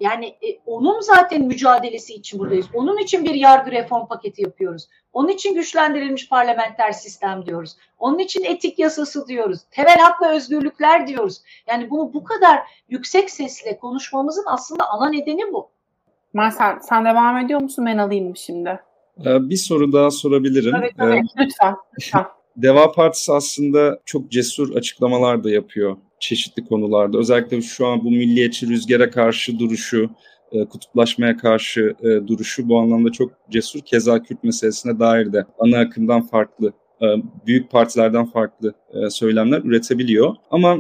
[0.01, 2.67] Yani e, onun zaten mücadelesi için buradayız.
[2.75, 4.89] Onun için bir yargı reform paketi yapıyoruz.
[5.13, 7.77] Onun için güçlendirilmiş parlamenter sistem diyoruz.
[7.99, 9.61] Onun için etik yasası diyoruz.
[9.71, 11.41] Temel hak ve özgürlükler diyoruz.
[11.69, 15.69] Yani bunu bu kadar yüksek sesle konuşmamızın aslında ana nedeni bu.
[16.33, 17.87] Marcel sen devam ediyor musun?
[17.87, 18.81] Ben alayım mı şimdi?
[19.25, 20.75] Ee, bir soru daha sorabilirim.
[20.79, 21.25] Evet, evet.
[21.39, 21.77] Ee, lütfen.
[22.01, 22.27] lütfen.
[22.57, 27.18] Deva Partisi aslında çok cesur açıklamalar da yapıyor çeşitli konularda.
[27.18, 30.11] Özellikle şu an bu milliyetçi rüzgara karşı duruşu,
[30.52, 33.81] e, kutuplaşmaya karşı e, duruşu bu anlamda çok cesur.
[33.81, 37.07] Keza Kürt meselesine dair de ana akımdan farklı e,
[37.46, 38.74] büyük partilerden farklı
[39.11, 40.35] söylemler üretebiliyor.
[40.50, 40.76] Ama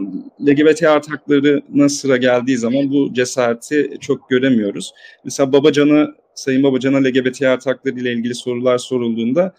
[0.48, 4.92] LGBT artı haklarına sıra geldiği zaman bu cesareti çok göremiyoruz.
[5.24, 9.54] Mesela Babacan'a, Sayın Babacan'a LGBT artı hakları ile ilgili sorular sorulduğunda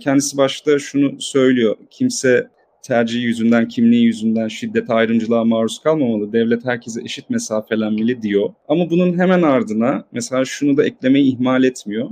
[0.00, 1.76] kendisi başta şunu söylüyor.
[1.90, 2.48] Kimse
[2.84, 6.32] tercihi yüzünden, kimliği yüzünden şiddet ayrımcılığa maruz kalmamalı.
[6.32, 8.50] Devlet herkese eşit mesafelenmeli diyor.
[8.68, 12.10] Ama bunun hemen ardına mesela şunu da eklemeyi ihmal etmiyor.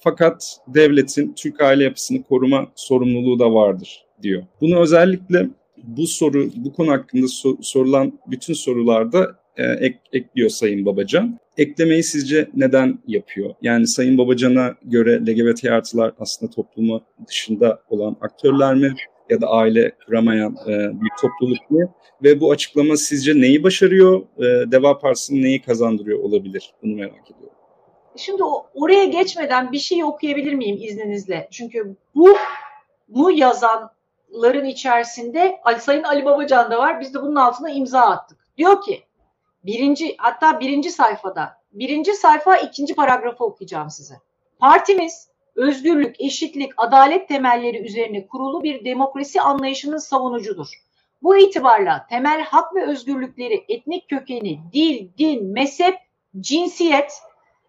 [0.00, 4.42] Fakat devletin Türk aile yapısını koruma sorumluluğu da vardır diyor.
[4.60, 5.48] Bunu özellikle
[5.82, 11.38] bu soru, bu konu hakkında sor, sorulan bütün sorularda e, ek, ekliyor Sayın Babacan.
[11.58, 13.54] Eklemeyi sizce neden yapıyor?
[13.62, 18.94] Yani Sayın Babacan'a göre LGBT artılar aslında toplumu dışında olan aktörler mi?
[19.30, 20.70] Ya da aile kuramayan e,
[21.02, 21.94] bir topluluk mu?
[22.22, 24.22] Ve bu açıklama sizce neyi başarıyor?
[24.38, 26.74] E, Deva Partisi'nin neyi kazandırıyor olabilir?
[26.82, 27.56] Bunu merak ediyorum.
[28.16, 28.42] Şimdi
[28.74, 31.48] oraya geçmeden bir şey okuyabilir miyim izninizle?
[31.50, 32.36] Çünkü bu
[33.08, 37.00] bu yazanların içerisinde Sayın Ali Babacan da var.
[37.00, 38.38] Biz de bunun altına imza attık.
[38.56, 39.02] Diyor ki
[39.64, 44.14] birinci hatta birinci sayfada birinci sayfa ikinci paragrafı okuyacağım size.
[44.58, 50.68] Partimiz özgürlük, eşitlik, adalet temelleri üzerine kurulu bir demokrasi anlayışının savunucudur.
[51.22, 55.98] Bu itibarla temel hak ve özgürlükleri etnik kökeni, dil, din, mezhep,
[56.40, 57.12] cinsiyet,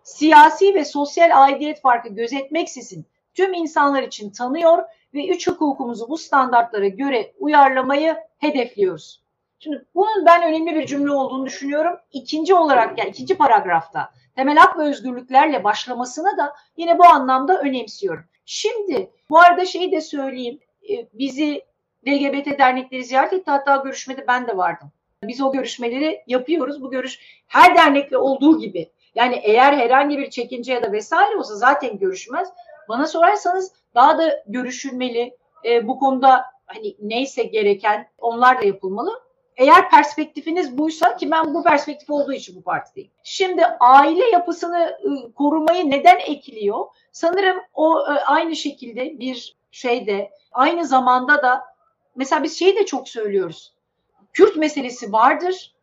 [0.04, 6.88] siyasi ve sosyal aidiyet farkı gözetmeksizin tüm insanlar için tanıyor ve üç hukukumuzu bu standartlara
[6.88, 9.25] göre uyarlamayı hedefliyoruz.
[9.60, 12.00] Şimdi bunun ben önemli bir cümle olduğunu düşünüyorum.
[12.12, 18.24] İkinci olarak yani ikinci paragrafta temel hak ve özgürlüklerle başlamasını da yine bu anlamda önemsiyorum.
[18.46, 20.60] Şimdi bu arada şeyi de söyleyeyim.
[20.90, 21.66] E, bizi
[22.08, 23.52] LGBT dernekleri ziyaret etti.
[23.52, 24.92] Hatta görüşmede ben de vardım.
[25.24, 26.82] Biz o görüşmeleri yapıyoruz.
[26.82, 28.90] Bu görüş her dernekle olduğu gibi.
[29.16, 32.50] Yani eğer herhangi bir çekince ya da vesaire olsa zaten görüşmez.
[32.90, 35.38] Bana sorarsanız daha da görüşülmeli.
[35.66, 39.25] e, bu konuda hani neyse gereken onlar da yapılmalı.
[39.58, 43.12] Eğer perspektifiniz buysa ki ben bu perspektif olduğu için bu partideyim.
[43.24, 46.86] Şimdi aile yapısını ıı, korumayı neden ekliyor?
[47.12, 51.64] Sanırım o ıı, aynı şekilde bir şeyde aynı zamanda da
[52.16, 53.74] mesela biz şeyi de çok söylüyoruz.
[54.34, 55.74] Kürt meselesi vardır.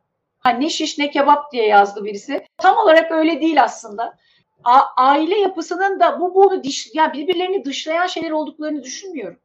[0.41, 2.47] Ha, ne şiş ne kebap diye yazdı birisi.
[2.59, 4.19] Tam olarak öyle değil aslında.
[4.65, 9.39] A- aile yapısının da bu bunu diş, yani birbirlerini dışlayan şeyler olduklarını düşünmüyorum.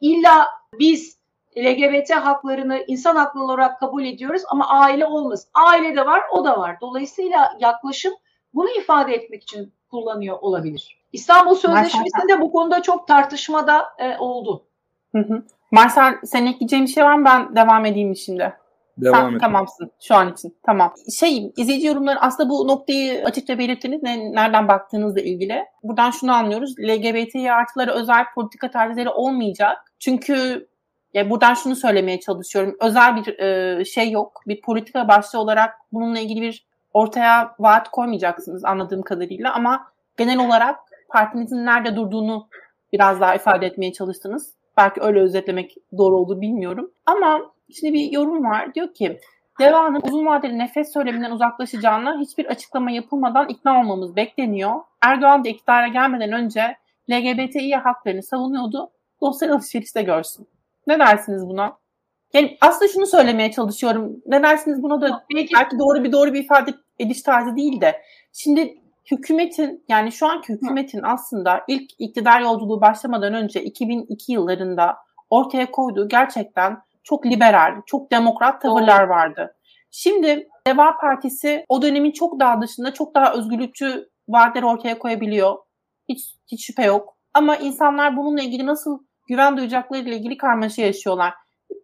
[0.00, 1.18] İlla biz
[1.56, 5.48] LGBT haklarını insan hakları olarak kabul ediyoruz ama aile olmaz.
[5.54, 6.76] Aile de var, o da var.
[6.80, 8.12] Dolayısıyla yaklaşım
[8.54, 11.04] bunu ifade etmek için kullanıyor olabilir.
[11.12, 14.64] İstanbul Sözleşmesi de bu konuda çok tartışmada e, oldu.
[15.12, 15.42] Hı hı.
[15.70, 17.24] Marcel senin ekleyeceğin bir şey var mı?
[17.24, 18.52] Ben devam edeyim şimdi.
[18.98, 19.40] Devam Sen et.
[19.40, 20.56] tamamsın şu an için.
[20.62, 20.92] Tamam.
[21.18, 24.02] Şey izleyici yorumları aslında bu noktayı açıkça belirttiniz.
[24.02, 25.64] Ne, nereden baktığınızla ilgili.
[25.82, 26.74] Buradan şunu anlıyoruz.
[26.78, 29.78] LGBT artıları özel politika tarzları olmayacak.
[29.98, 30.66] Çünkü
[31.14, 32.76] ya buradan şunu söylemeye çalışıyorum.
[32.80, 34.42] Özel bir e, şey yok.
[34.46, 40.76] Bir politika başlığı olarak bununla ilgili bir ortaya vaat koymayacaksınız anladığım kadarıyla ama genel olarak
[41.08, 42.48] partinizin nerede durduğunu
[42.92, 44.54] biraz daha ifade etmeye çalıştınız.
[44.76, 46.90] Belki öyle özetlemek doğru olur bilmiyorum.
[47.06, 47.40] Ama
[47.74, 48.74] şimdi bir yorum var.
[48.74, 49.18] Diyor ki
[49.60, 54.74] Deva'nın uzun vadeli nefes söyleminden uzaklaşacağına hiçbir açıklama yapılmadan ikna olmamız bekleniyor.
[55.02, 56.76] Erdoğan da iktidara gelmeden önce
[57.10, 58.90] LGBTİ haklarını savunuyordu.
[59.20, 60.46] Sosyal alışverişte görsün.
[60.86, 61.78] Ne dersiniz buna?
[62.32, 64.16] Yani aslında şunu söylemeye çalışıyorum.
[64.26, 68.02] Ne dersiniz buna da belki, belki doğru bir doğru bir ifade ediş tarzı değil de.
[68.32, 68.78] Şimdi
[69.10, 74.96] hükümetin yani şu anki hükümetin aslında ilk iktidar yolculuğu başlamadan önce 2002 yıllarında
[75.30, 79.56] ortaya koyduğu gerçekten çok liberal, çok demokrat tavırlar vardı.
[79.90, 85.58] Şimdi Deva Partisi o dönemin çok daha dışında çok daha özgürlükçü vaatler ortaya koyabiliyor.
[86.08, 86.20] Hiç,
[86.52, 87.16] hiç şüphe yok.
[87.34, 91.34] Ama insanlar bununla ilgili nasıl güven duyacaklarıyla ilgili karmaşa yaşıyorlar.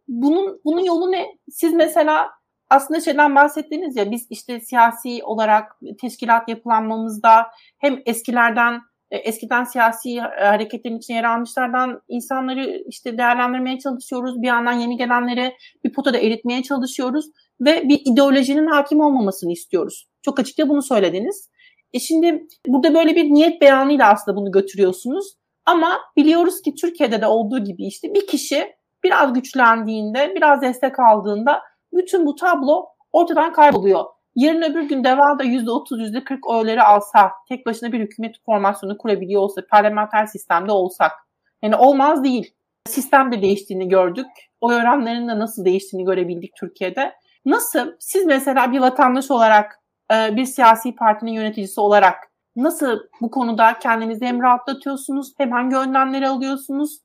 [0.09, 1.27] Bunun bunun yolu ne?
[1.51, 2.31] Siz mesela
[2.71, 7.47] aslında şeyden bahsettiniz ya biz işte siyasi olarak teşkilat yapılanmamızda
[7.79, 14.43] hem eskilerden e, eskiden siyasi hareketlerin içine yer almışlardan insanları işte değerlendirmeye çalışıyoruz.
[14.43, 17.27] Bir yandan yeni gelenleri bir potada eritmeye çalışıyoruz
[17.61, 20.09] ve bir ideolojinin hakim olmamasını istiyoruz.
[20.23, 21.51] Çok açıkça bunu söylediniz.
[21.93, 25.40] E şimdi burada böyle bir niyet beyanıyla aslında bunu götürüyorsunuz.
[25.67, 28.73] Ama biliyoruz ki Türkiye'de de olduğu gibi işte bir kişi
[29.05, 34.05] biraz güçlendiğinde, biraz destek aldığında bütün bu tablo ortadan kayboluyor.
[34.35, 39.63] Yarın öbür gün Deva'da %30, %40 oyları alsa, tek başına bir hükümet formasyonu kurabiliyor olsa,
[39.71, 41.13] parlamenter sistemde olsak.
[41.63, 42.55] Yani olmaz değil.
[42.87, 44.27] Sistem de değiştiğini gördük.
[44.61, 47.13] Oy oranlarının da nasıl değiştiğini görebildik Türkiye'de.
[47.45, 49.81] Nasıl, siz mesela bir vatandaş olarak,
[50.13, 52.30] e, bir siyasi partinin yöneticisi olarak
[52.63, 57.01] nasıl bu konuda kendinizi hem rahatlatıyorsunuz hem hangi önlemleri alıyorsunuz?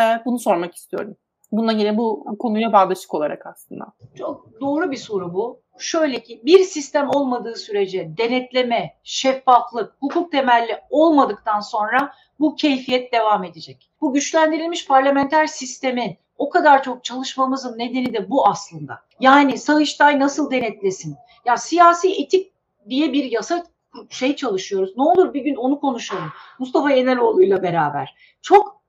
[0.00, 1.16] E, bunu sormak istiyorum.
[1.52, 3.84] Bununla yine bu, konuyla bağdaşık olarak aslında.
[4.18, 5.60] Çok doğru bir soru bu.
[5.78, 13.44] Şöyle ki bir sistem olmadığı sürece denetleme, şeffaflık, hukuk temelli olmadıktan sonra bu keyfiyet devam
[13.44, 13.90] edecek.
[14.00, 19.00] Bu güçlendirilmiş parlamenter sistemin o kadar çok çalışmamızın nedeni de bu aslında.
[19.20, 21.16] Yani Sayıştay nasıl denetlesin?
[21.44, 22.52] Ya siyasi etik
[22.88, 23.64] diye bir yasa
[24.10, 24.96] şey çalışıyoruz.
[24.96, 26.32] Ne olur bir gün onu konuşalım.
[26.58, 28.16] Mustafa Yeneroğlu'yla beraber.
[28.42, 28.80] Çok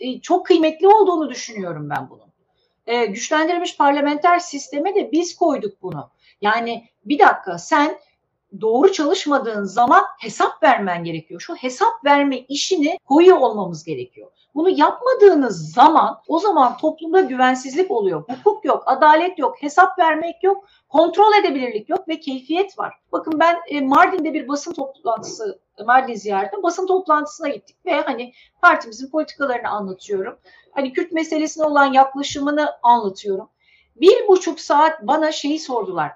[0.00, 2.28] e, çok kıymetli olduğunu düşünüyorum ben bunun.
[2.86, 6.10] Ee, güçlendirilmiş parlamenter sisteme de biz koyduk bunu.
[6.40, 7.98] Yani bir dakika sen
[8.60, 11.40] doğru çalışmadığın zaman hesap vermen gerekiyor.
[11.40, 14.30] Şu hesap verme işini koyuyor olmamız gerekiyor.
[14.54, 18.24] Bunu yapmadığınız zaman o zaman toplumda güvensizlik oluyor.
[18.28, 22.94] Hukuk yok, adalet yok, hesap vermek yok, kontrol edebilirlik yok ve keyfiyet var.
[23.12, 28.32] Bakın ben e, Mardin'de bir basın toplantısı, Mardin ziyaretinde basın toplantısına gittik ve hani
[28.62, 30.38] partimizin politikalarını anlatıyorum.
[30.72, 33.48] Hani Kürt meselesine olan yaklaşımını anlatıyorum.
[33.96, 36.12] Bir buçuk saat bana şeyi sordular.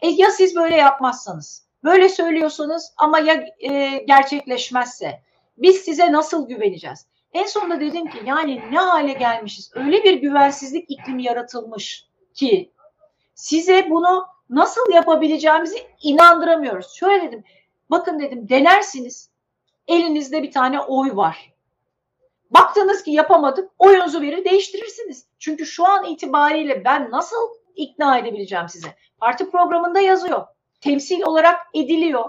[0.00, 1.69] E ya siz böyle yapmazsanız?
[1.84, 5.22] Böyle söylüyorsanız ama ya e, gerçekleşmezse?
[5.58, 7.06] Biz size nasıl güveneceğiz?
[7.32, 9.70] En sonunda dedim ki yani ne hale gelmişiz?
[9.74, 12.72] Öyle bir güvensizlik iklimi yaratılmış ki
[13.34, 16.94] size bunu nasıl yapabileceğimizi inandıramıyoruz.
[16.94, 17.44] Şöyle dedim.
[17.90, 19.30] Bakın dedim denersiniz.
[19.88, 21.52] Elinizde bir tane oy var.
[22.50, 23.70] Baktınız ki yapamadık.
[23.78, 25.26] Oyunuzu verir değiştirirsiniz.
[25.38, 27.36] Çünkü şu an itibariyle ben nasıl
[27.76, 28.88] ikna edebileceğim size?
[29.18, 30.46] Parti programında yazıyor.
[30.80, 32.24] Temsil olarak ediliyor.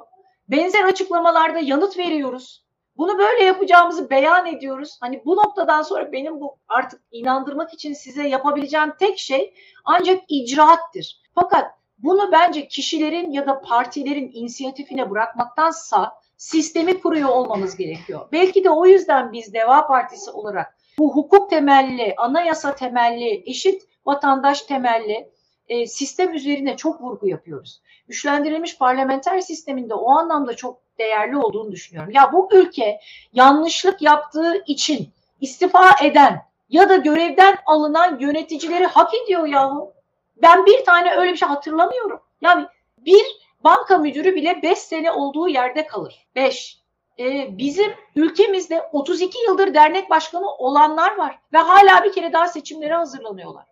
[0.48, 2.66] Benzer açıklamalarda yanıt veriyoruz.
[2.98, 4.98] Bunu böyle yapacağımızı beyan ediyoruz.
[5.02, 9.54] Hani bu noktadan sonra benim bu artık inandırmak için size yapabileceğim tek şey
[9.86, 11.21] ancak icraattır.
[11.36, 18.28] Fakat bunu bence kişilerin ya da partilerin inisiyatifine bırakmaktansa sistemi kuruyor olmamız gerekiyor.
[18.32, 24.62] Belki de o yüzden biz Deva Partisi olarak bu hukuk temelli, anayasa temelli, eşit vatandaş
[24.62, 25.32] temelli
[25.67, 27.82] e, sistem üzerine çok vurgu yapıyoruz.
[28.08, 32.12] Güçlendirilmiş parlamenter sisteminde o anlamda çok değerli olduğunu düşünüyorum.
[32.13, 32.99] Ya bu ülke
[33.33, 35.10] yanlışlık yaptığı için
[35.41, 39.93] istifa eden ya da görevden alınan yöneticileri hak ediyor yahu.
[40.41, 42.21] Ben bir tane öyle bir şey hatırlamıyorum.
[42.41, 42.65] Yani
[42.97, 43.23] bir
[43.63, 46.27] banka müdürü bile 5 sene olduğu yerde kalır.
[46.35, 46.81] 5.
[47.19, 52.93] Ee, bizim ülkemizde 32 yıldır dernek başkanı olanlar var ve hala bir kere daha seçimlere
[52.93, 53.65] hazırlanıyorlar.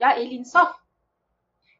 [0.00, 0.81] Ya el insaf.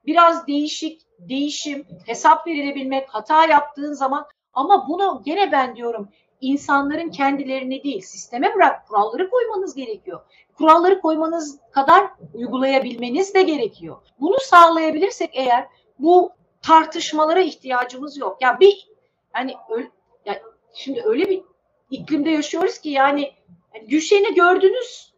[0.06, 6.08] Biraz değişik, değişim, hesap verilebilmek, hata yaptığın zaman ama bunu gene ben diyorum
[6.40, 10.20] insanların kendilerini değil sisteme bırak kuralları koymanız gerekiyor.
[10.58, 13.96] Kuralları koymanız kadar uygulayabilmeniz de gerekiyor.
[14.20, 15.66] Bunu sağlayabilirsek eğer
[15.98, 16.32] bu
[16.62, 18.42] tartışmalara ihtiyacımız yok.
[18.42, 18.88] Ya bir
[19.36, 19.90] yani öyle,
[20.26, 20.42] ya
[20.74, 21.42] şimdi öyle bir
[21.90, 23.32] iklimde yaşıyoruz ki yani,
[23.74, 25.12] yani Gülşen'i gördünüz.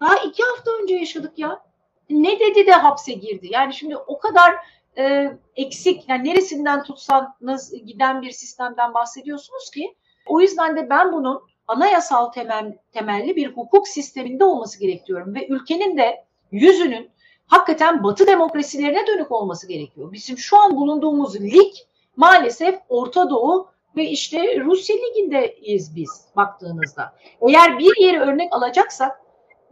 [0.00, 1.64] Daha iki hafta önce yaşadık ya.
[2.10, 3.48] Ne dedi de hapse girdi.
[3.50, 4.54] Yani şimdi o kadar
[4.98, 9.94] e, eksik, yani neresinden tutsanız giden bir sistemden bahsediyorsunuz ki.
[10.26, 15.96] O yüzden de ben bunun anayasal temel, temelli bir hukuk sisteminde olması gerekiyorum ve ülkenin
[15.96, 17.10] de yüzünün
[17.46, 20.12] hakikaten Batı demokrasilerine dönük olması gerekiyor.
[20.12, 21.72] Bizim şu an bulunduğumuz lig
[22.16, 27.14] maalesef Orta Doğu ve işte Rusya Ligi'ndeyiz biz baktığınızda.
[27.48, 29.20] Eğer bir yeri örnek alacaksak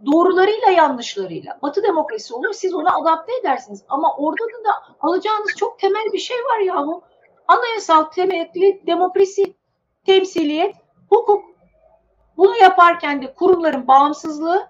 [0.06, 3.84] doğrularıyla yanlışlarıyla Batı demokrasi olur siz onu adapte edersiniz.
[3.88, 7.02] Ama orada da alacağınız çok temel bir şey var yahu.
[7.48, 9.54] Anayasal temelli demokrasi,
[10.06, 10.74] temsiliyet,
[11.08, 11.44] hukuk.
[12.36, 14.66] Bunu yaparken de kurumların bağımsızlığı,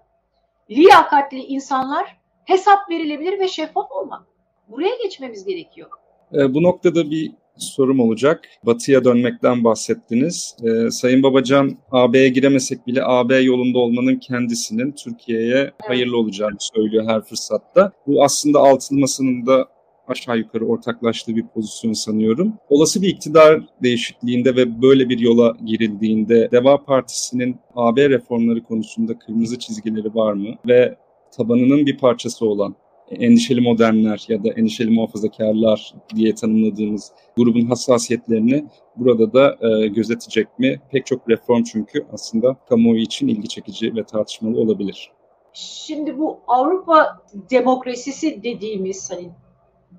[0.70, 4.22] liyakatli insanlar hesap verilebilir ve şeffaf olmak.
[4.68, 5.90] Buraya geçmemiz gerekiyor.
[6.34, 8.48] E, bu noktada bir sorum olacak.
[8.66, 10.56] Batı'ya dönmekten bahsettiniz.
[10.64, 15.72] Ee, Sayın Babacan AB'ye giremesek bile AB yolunda olmanın kendisinin Türkiye'ye evet.
[15.86, 17.92] hayırlı olacağını söylüyor her fırsatta.
[18.06, 19.68] Bu aslında altılı masanın da
[20.08, 22.52] aşağı yukarı ortaklaştığı bir pozisyon sanıyorum.
[22.68, 29.58] Olası bir iktidar değişikliğinde ve böyle bir yola girildiğinde Deva Partisi'nin AB reformları konusunda kırmızı
[29.58, 30.54] çizgileri var mı?
[30.66, 30.96] Ve
[31.36, 32.74] tabanının bir parçası olan
[33.14, 38.64] endişeli modernler ya da endişeli muhafazakarlar diye tanımladığımız grubun hassasiyetlerini
[38.96, 40.80] burada da e, gözetecek mi?
[40.90, 45.10] Pek çok reform çünkü aslında kamuoyu için ilgi çekici ve tartışmalı olabilir.
[45.52, 49.30] Şimdi bu Avrupa demokrasisi dediğimiz hani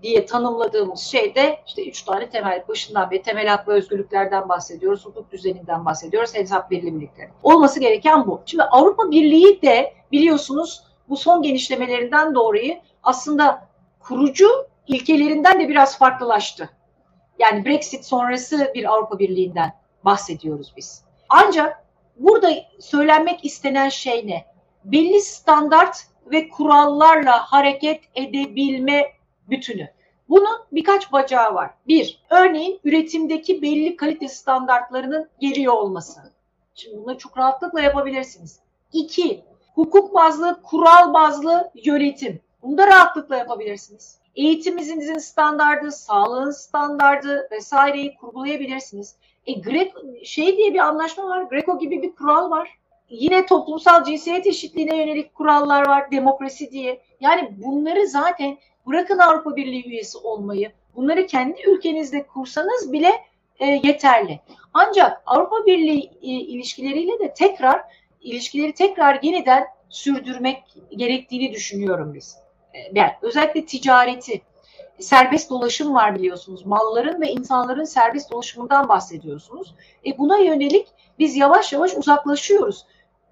[0.03, 5.31] diye tanımladığımız şeyde işte üç tane temel başından beri temel hak ve özgürlüklerden bahsediyoruz, hukuk
[5.31, 7.29] düzeninden bahsediyoruz, hesap verimlilikleri.
[7.43, 8.41] Olması gereken bu.
[8.45, 13.67] Şimdi Avrupa Birliği de biliyorsunuz bu son genişlemelerinden dolayı aslında
[13.99, 14.47] kurucu
[14.87, 16.69] ilkelerinden de biraz farklılaştı.
[17.39, 19.73] Yani Brexit sonrası bir Avrupa Birliği'nden
[20.05, 21.03] bahsediyoruz biz.
[21.29, 21.83] Ancak
[22.17, 24.45] burada söylenmek istenen şey ne?
[24.85, 29.05] Belli standart ve kurallarla hareket edebilme
[29.49, 29.89] bütünü.
[30.29, 31.69] Bunun birkaç bacağı var.
[31.87, 36.33] Bir, örneğin üretimdeki belli kalite standartlarının geliyor olması.
[36.75, 38.59] Şimdi bunu çok rahatlıkla yapabilirsiniz.
[38.93, 39.43] İki,
[39.75, 42.41] hukuk bazlı, kural bazlı yönetim.
[42.63, 44.17] Bunu da rahatlıkla yapabilirsiniz.
[44.35, 49.15] Eğitiminizin standardı, sağlığın standardı vesaireyi kurgulayabilirsiniz.
[49.47, 49.93] E Grek
[50.23, 51.43] şey diye bir anlaşma var.
[51.43, 52.69] Greco gibi bir kural var.
[53.09, 56.11] Yine toplumsal cinsiyet eşitliğine yönelik kurallar var.
[56.11, 57.01] Demokrasi diye.
[57.21, 58.57] Yani bunları zaten
[58.87, 60.71] bırakın Avrupa Birliği üyesi olmayı.
[60.95, 63.11] Bunları kendi ülkenizde kursanız bile
[63.59, 64.39] e, yeterli.
[64.73, 67.81] Ancak Avrupa Birliği e, ilişkileriyle de tekrar
[68.21, 70.63] ilişkileri tekrar yeniden sürdürmek
[70.95, 72.42] gerektiğini düşünüyorum biz.
[72.73, 74.41] E, yani özellikle ticareti,
[74.99, 76.65] serbest dolaşım var biliyorsunuz.
[76.65, 79.75] Malların ve insanların serbest dolaşımından bahsediyorsunuz.
[80.05, 80.87] E buna yönelik
[81.19, 82.85] biz yavaş yavaş uzaklaşıyoruz.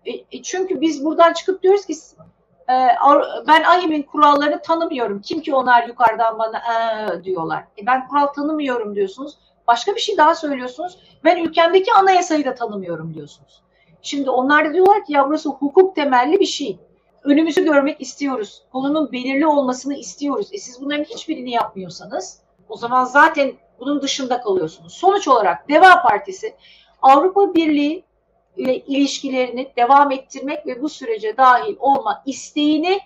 [0.06, 1.94] E, e çünkü biz buradan çıkıp diyoruz ki
[2.70, 2.74] e,
[3.48, 5.22] ben AİM'in kurallarını tanımıyorum.
[5.22, 7.64] Kim ki onlar yukarıdan bana e, diyorlar.
[7.82, 9.38] E, ben kural tanımıyorum diyorsunuz.
[9.68, 10.98] Başka bir şey daha söylüyorsunuz.
[11.24, 13.62] Ben ülkemdeki anayasayı da tanımıyorum diyorsunuz.
[14.02, 16.80] Şimdi onlar da diyorlar ki ya burası hukuk temelli bir şey
[17.24, 18.64] önümüzü görmek istiyoruz.
[18.72, 20.50] Konunun belirli olmasını istiyoruz.
[20.52, 24.94] E siz bunların hiçbirini yapmıyorsanız o zaman zaten bunun dışında kalıyorsunuz.
[24.94, 26.56] Sonuç olarak Deva Partisi
[27.02, 28.04] Avrupa Birliği
[28.58, 33.00] ile ilişkilerini devam ettirmek ve bu sürece dahil olma isteğini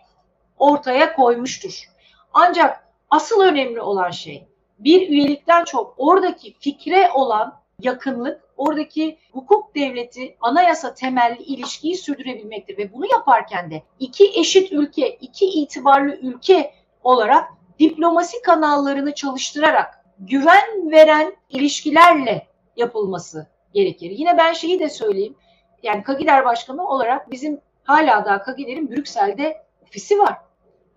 [0.58, 1.90] ortaya koymuştur.
[2.34, 4.48] Ancak asıl önemli olan şey
[4.80, 12.94] bir üyelikten çok oradaki fikre olan yakınlık oradaki hukuk devleti anayasa temelli ilişkiyi sürdürebilmektir ve
[12.94, 17.50] bunu yaparken de iki eşit ülke, iki itibarlı ülke olarak
[17.80, 24.12] diplomasi kanallarını çalıştırarak güven veren ilişkilerle yapılması gerekir.
[24.12, 25.36] Yine ben şeyi de söyleyeyim.
[25.84, 30.38] Yani Kagider Başkanı olarak bizim hala da KGİL'in Brüksel'de ofisi var.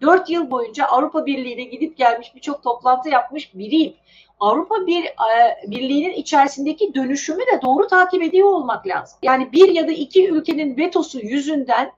[0.02, 3.94] Dört yıl boyunca Avrupa Birliği'ne gidip gelmiş birçok toplantı yapmış biriyim.
[4.40, 9.18] Avrupa bir e, Birliği'nin içerisindeki dönüşümü de doğru takip ediyor olmak lazım.
[9.22, 11.92] Yani bir ya da iki ülkenin vetosu yüzünden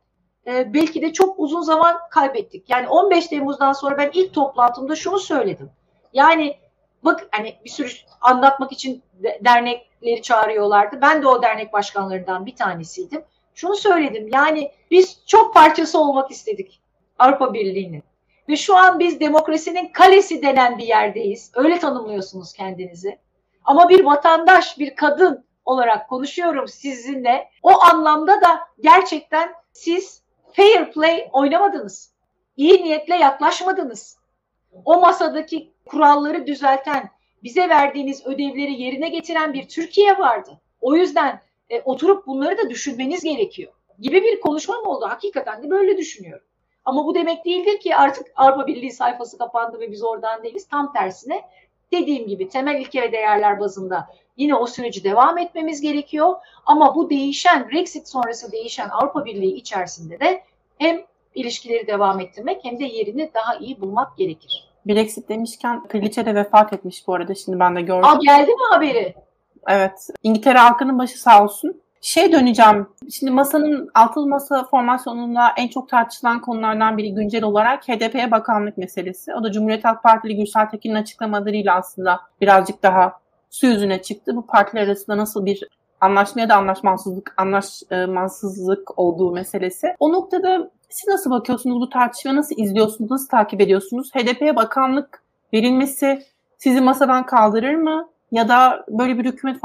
[0.47, 2.71] e, belki de çok uzun zaman kaybettik.
[2.71, 5.71] Yani 15 Temmuz'dan sonra ben ilk toplantımda şunu söyledim.
[6.13, 6.57] Yani
[7.03, 7.89] bak hani bir sürü
[8.21, 9.03] anlatmak için
[9.45, 11.01] dernekleri çağırıyorlardı.
[11.03, 13.23] Ben de o dernek başkanlarından bir tanesiydim.
[13.55, 14.29] Şunu söyledim.
[14.33, 16.81] Yani biz çok parçası olmak istedik
[17.19, 18.03] Avrupa Birliği'nin.
[18.51, 21.53] Ve şu an biz demokrasinin kalesi denen bir yerdeyiz.
[21.55, 23.19] Öyle tanımlıyorsunuz kendinizi.
[23.65, 27.51] Ama bir vatandaş, bir kadın olarak konuşuyorum sizinle.
[27.63, 30.23] O anlamda da gerçekten siz
[30.53, 32.13] fair play oynamadınız.
[32.57, 34.19] İyi niyetle yaklaşmadınız.
[34.85, 37.11] O masadaki kuralları düzelten,
[37.43, 40.61] bize verdiğiniz ödevleri yerine getiren bir Türkiye vardı.
[40.81, 43.73] O yüzden e, oturup bunları da düşünmeniz gerekiyor.
[43.99, 45.07] Gibi bir konuşmam oldu.
[45.09, 46.47] Hakikaten de böyle düşünüyorum.
[46.85, 50.69] Ama bu demek değildir ki artık Avrupa Birliği sayfası kapandı ve biz oradan değiliz.
[50.69, 51.43] Tam tersine
[51.93, 56.35] dediğim gibi temel ilke ve değerler bazında yine o süreci devam etmemiz gerekiyor.
[56.67, 60.43] Ama bu değişen Brexit sonrası değişen Avrupa Birliği içerisinde de
[60.79, 61.01] hem
[61.35, 64.71] ilişkileri devam ettirmek hem de yerini daha iyi bulmak gerekir.
[64.87, 68.05] Brexit demişken Kraliçe de vefat etmiş bu arada şimdi ben de gördüm.
[68.05, 69.15] Aa, geldi mi haberi?
[69.69, 70.09] Evet.
[70.23, 71.81] İngiltere halkının başı sağ olsun.
[72.01, 72.87] Şey döneceğim.
[73.11, 79.35] Şimdi masanın altılı masa formasyonunda en çok tartışılan konulardan biri güncel olarak HDP'ye bakanlık meselesi.
[79.35, 83.13] O da Cumhuriyet Halk Partili Gürsel Tekin'in açıklamalarıyla aslında birazcık daha
[83.51, 84.37] su yüzüne çıktı.
[84.37, 85.69] Bu partiler arasında nasıl bir
[86.01, 89.95] anlaşmaya da anlaşmazsızlık, anlaşmazsızlık olduğu meselesi.
[89.99, 94.11] O noktada siz nasıl bakıyorsunuz bu tartışmaya, nasıl izliyorsunuz, nasıl takip ediyorsunuz?
[94.15, 95.23] HDP'ye bakanlık
[95.55, 96.23] verilmesi
[96.59, 98.09] sizi masadan kaldırır mı?
[98.33, 99.61] Ya da böyle bir hükümet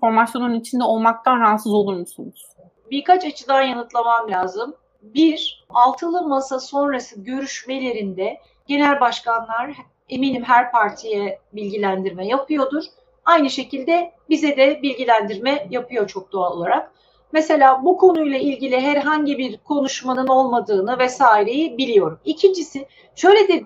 [0.00, 2.46] formasyonunun içinde olmaktan rahatsız olur musunuz?
[2.90, 4.74] Birkaç açıdan yanıtlamam lazım.
[5.02, 9.76] Bir, altılı masa sonrası görüşmelerinde genel başkanlar
[10.08, 12.84] eminim her partiye bilgilendirme yapıyordur.
[13.24, 16.92] Aynı şekilde bize de bilgilendirme yapıyor çok doğal olarak.
[17.32, 22.20] Mesela bu konuyla ilgili herhangi bir konuşmanın olmadığını vesaireyi biliyorum.
[22.24, 23.64] İkincisi şöyle de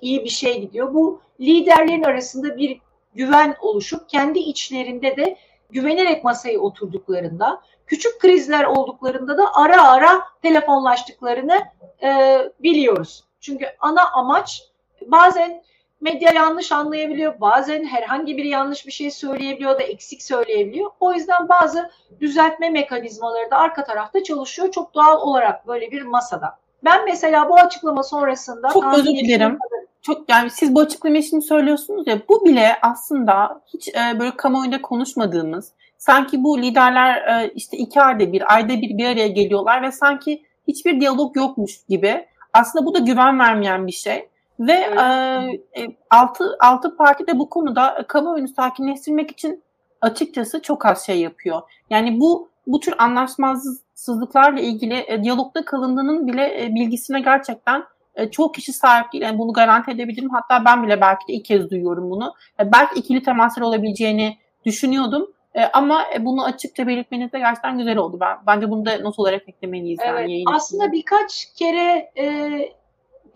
[0.00, 0.94] iyi bir şey gidiyor.
[0.94, 2.80] Bu liderlerin arasında bir
[3.16, 5.36] güven oluşup kendi içlerinde de
[5.70, 11.62] güvenerek masaya oturduklarında, küçük krizler olduklarında da ara ara telefonlaştıklarını
[12.02, 13.24] e, biliyoruz.
[13.40, 14.62] Çünkü ana amaç
[15.06, 15.62] bazen
[16.00, 20.90] medya yanlış anlayabiliyor, bazen herhangi biri yanlış bir şey söyleyebiliyor da eksik söyleyebiliyor.
[21.00, 21.90] O yüzden bazı
[22.20, 26.58] düzeltme mekanizmaları da arka tarafta çalışıyor çok doğal olarak böyle bir masada.
[26.84, 28.68] Ben mesela bu açıklama sonrasında...
[28.68, 29.58] Çok özür dilerim.
[30.06, 34.82] Çok, yani siz bu açıklamayı şimdi söylüyorsunuz ya bu bile aslında hiç e, böyle kamuoyunda
[34.82, 39.92] konuşmadığımız sanki bu liderler e, işte iki ayda bir ayda bir bir araya geliyorlar ve
[39.92, 44.28] sanki hiçbir diyalog yokmuş gibi aslında bu da güven vermeyen bir şey.
[44.60, 45.60] Ve evet.
[45.76, 49.62] e, altı, altı parti de bu konuda kamuoyunu sakinleştirmek için
[50.00, 51.62] açıkçası çok az şey yapıyor.
[51.90, 57.84] Yani bu bu tür anlaşmazlıklarla ilgili e, diyalogda kalındığının bile e, bilgisine gerçekten
[58.16, 59.24] e, çok kişi sahip değil.
[59.24, 60.30] Yani bunu garanti edebilirim.
[60.30, 62.34] Hatta ben bile belki de ilk kez duyuyorum bunu.
[62.60, 65.32] E, belki ikili temaslar olabileceğini düşünüyordum.
[65.54, 68.18] E, ama bunu açıkça belirtmeniz de gerçekten güzel oldu.
[68.20, 69.98] Ben Bence bunu da not olarak eklemeliyiz.
[70.02, 72.50] Evet, yani aslında birkaç kere e,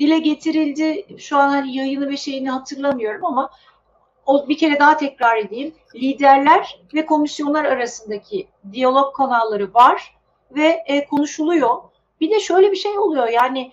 [0.00, 1.06] dile getirildi.
[1.18, 3.50] Şu an hani yayını ve şeyini hatırlamıyorum ama
[4.26, 5.74] o bir kere daha tekrar edeyim.
[5.94, 10.16] Liderler ve komisyonlar arasındaki diyalog kanalları var
[10.50, 11.76] ve e, konuşuluyor.
[12.20, 13.72] Bir de şöyle bir şey oluyor yani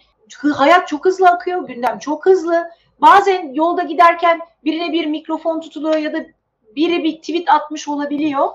[0.56, 2.70] hayat çok hızlı akıyor, gündem çok hızlı.
[3.02, 6.26] Bazen yolda giderken birine bir mikrofon tutuluyor ya da
[6.76, 8.48] biri bir tweet atmış olabiliyor.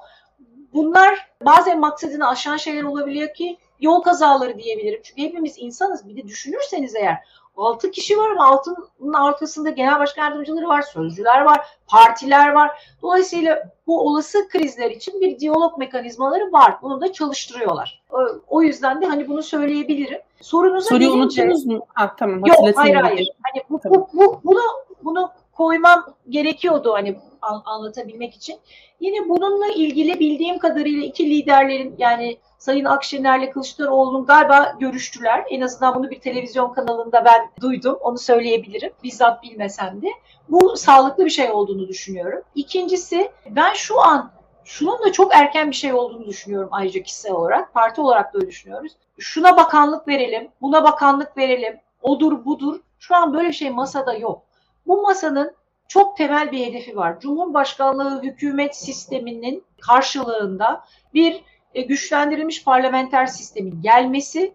[0.74, 5.00] Bunlar bazen maksadını aşan şeyler olabiliyor ki yol kazaları diyebilirim.
[5.04, 6.08] Çünkü hepimiz insanız.
[6.08, 7.18] Bir de düşünürseniz eğer
[7.56, 12.70] 6 kişi var ama altının arkasında genel başkan yardımcıları var, sözcüler var, partiler var.
[13.02, 16.76] Dolayısıyla bu olası krizler için bir diyalog mekanizmaları var.
[16.82, 18.02] Bunu da çalıştırıyorlar.
[18.48, 20.20] O yüzden de hani bunu söyleyebilirim.
[20.40, 21.86] Sorunuza Soruyu gelince, unuttunuz mu?
[21.94, 22.40] Ha, tamam.
[22.46, 23.28] Yok hayır hayır.
[23.42, 24.60] Hani bu, bu, bu, bunu,
[25.04, 25.30] bunu
[25.62, 27.18] koymam gerekiyordu hani
[27.64, 28.56] anlatabilmek için.
[29.00, 35.44] Yine bununla ilgili bildiğim kadarıyla iki liderlerin yani Sayın Akşener'le Kılıçdaroğlu'nun galiba görüştüler.
[35.50, 37.98] En azından bunu bir televizyon kanalında ben duydum.
[38.00, 38.92] Onu söyleyebilirim.
[39.04, 40.06] Bizzat bilmesem de.
[40.48, 42.42] Bu sağlıklı bir şey olduğunu düşünüyorum.
[42.54, 44.30] İkincisi ben şu an
[44.64, 47.74] şunun da çok erken bir şey olduğunu düşünüyorum ayrıca kişisel olarak.
[47.74, 48.92] Parti olarak da öyle düşünüyoruz.
[49.18, 52.80] Şuna bakanlık verelim, buna bakanlık verelim, odur budur.
[52.98, 54.42] Şu an böyle bir şey masada yok.
[54.86, 55.54] Bu masanın
[55.88, 57.20] çok temel bir hedefi var.
[57.20, 61.42] Cumhurbaşkanlığı hükümet sisteminin karşılığında bir
[61.74, 64.54] e, güçlendirilmiş parlamenter sistemin gelmesi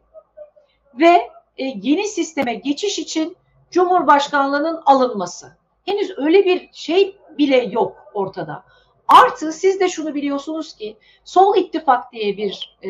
[0.94, 3.38] ve e, yeni sisteme geçiş için
[3.72, 5.58] Cumhurbaşkanlığının alınması.
[5.86, 8.64] Henüz öyle bir şey bile yok ortada.
[9.08, 12.90] Artı siz de şunu biliyorsunuz ki Sol İttifak diye bir e,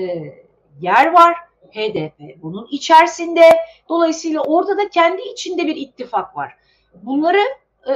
[0.81, 1.35] yer var.
[1.71, 3.41] HDP bunun içerisinde.
[3.89, 6.57] Dolayısıyla orada da kendi içinde bir ittifak var.
[7.03, 7.37] Bunları
[7.87, 7.91] e,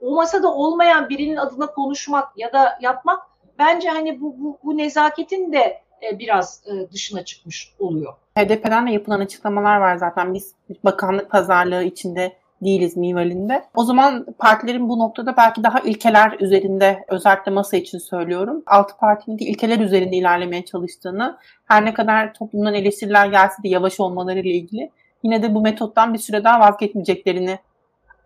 [0.00, 3.22] o masada olmayan birinin adına konuşmak ya da yapmak
[3.58, 8.14] bence hani bu, bu, bu nezaketin de e, biraz e, dışına çıkmış oluyor.
[8.38, 10.34] HDP'den de yapılan açıklamalar var zaten.
[10.34, 10.54] Biz
[10.84, 13.64] bakanlık pazarlığı içinde değiliz minvalinde.
[13.74, 18.62] O zaman partilerin bu noktada belki daha ilkeler üzerinde özellikle masa için söylüyorum.
[18.66, 24.00] Altı partinin de ilkeler üzerinde ilerlemeye çalıştığını her ne kadar toplumdan eleştiriler gelse de yavaş
[24.00, 24.90] olmaları ile ilgili
[25.22, 27.58] yine de bu metottan bir süre daha vazgeçmeyeceklerini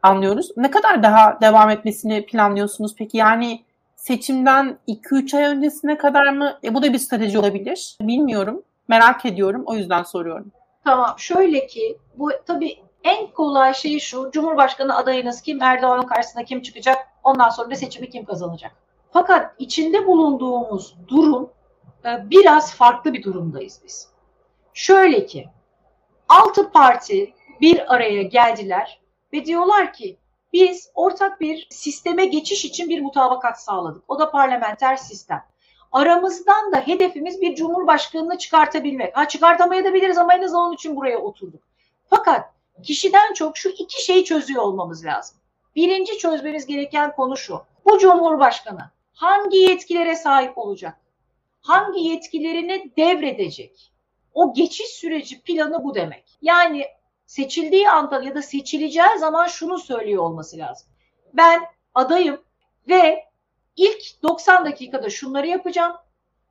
[0.02, 0.50] anlıyoruz.
[0.56, 3.16] Ne kadar daha devam etmesini planlıyorsunuz peki?
[3.16, 3.64] Yani
[3.96, 6.58] seçimden 2-3 ay öncesine kadar mı?
[6.64, 7.96] E, bu da bir strateji olabilir.
[8.00, 8.62] Bilmiyorum.
[8.88, 9.62] Merak ediyorum.
[9.66, 10.52] O yüzden soruyorum.
[10.84, 11.14] Tamam.
[11.18, 14.30] Şöyle ki bu tabii en kolay şey şu.
[14.32, 15.62] Cumhurbaşkanı adayınız kim?
[15.62, 16.98] Erdoğan'ın karşısına kim çıkacak?
[17.24, 18.72] Ondan sonra da seçimi kim kazanacak?
[19.12, 21.50] Fakat içinde bulunduğumuz durum
[22.04, 24.08] e, biraz farklı bir durumdayız biz.
[24.74, 25.48] Şöyle ki
[26.28, 29.01] altı parti bir araya geldiler
[29.32, 30.16] ve diyorlar ki
[30.52, 34.04] biz ortak bir sisteme geçiş için bir mutabakat sağladık.
[34.08, 35.44] O da parlamenter sistem.
[35.92, 39.16] Aramızdan da hedefimiz bir cumhurbaşkanını çıkartabilmek.
[39.16, 41.60] Ha çıkartamayabiliriz ama en azından onun için buraya oturduk.
[42.10, 42.50] Fakat
[42.82, 45.36] kişiden çok şu iki şeyi çözüyor olmamız lazım.
[45.76, 47.62] Birinci çözmemiz gereken konu şu.
[47.84, 50.96] Bu cumhurbaşkanı hangi yetkilere sahip olacak?
[51.60, 53.92] Hangi yetkilerini devredecek?
[54.34, 56.24] O geçiş süreci planı bu demek.
[56.42, 56.86] Yani
[57.32, 60.88] seçildiği anda ya da seçileceği zaman şunu söylüyor olması lazım.
[61.32, 61.60] Ben
[61.94, 62.42] adayım
[62.88, 63.24] ve
[63.76, 65.96] ilk 90 dakikada şunları yapacağım.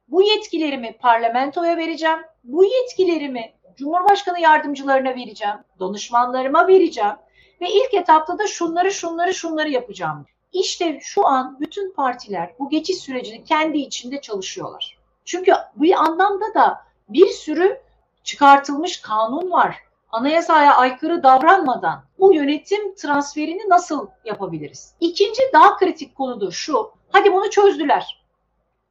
[0.07, 2.19] Bu yetkilerimi parlamentoya vereceğim.
[2.43, 5.55] Bu yetkilerimi Cumhurbaşkanı yardımcılarına vereceğim.
[5.79, 7.15] Danışmanlarıma vereceğim.
[7.61, 10.25] Ve ilk etapta da şunları şunları şunları yapacağım.
[10.53, 14.97] İşte şu an bütün partiler bu geçiş sürecini kendi içinde çalışıyorlar.
[15.25, 17.81] Çünkü bu anlamda da bir sürü
[18.23, 24.95] çıkartılmış kanun var anayasaya aykırı davranmadan bu yönetim transferini nasıl yapabiliriz?
[24.99, 26.91] İkinci daha kritik konu da şu.
[27.11, 28.21] Hadi bunu çözdüler.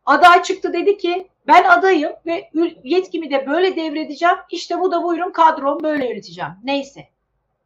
[0.07, 2.51] Aday çıktı dedi ki ben adayım ve
[2.85, 4.37] yetkimi de böyle devredeceğim.
[4.51, 6.51] İşte bu da buyurun kadrom böyle yöneteceğim.
[6.65, 7.09] Neyse.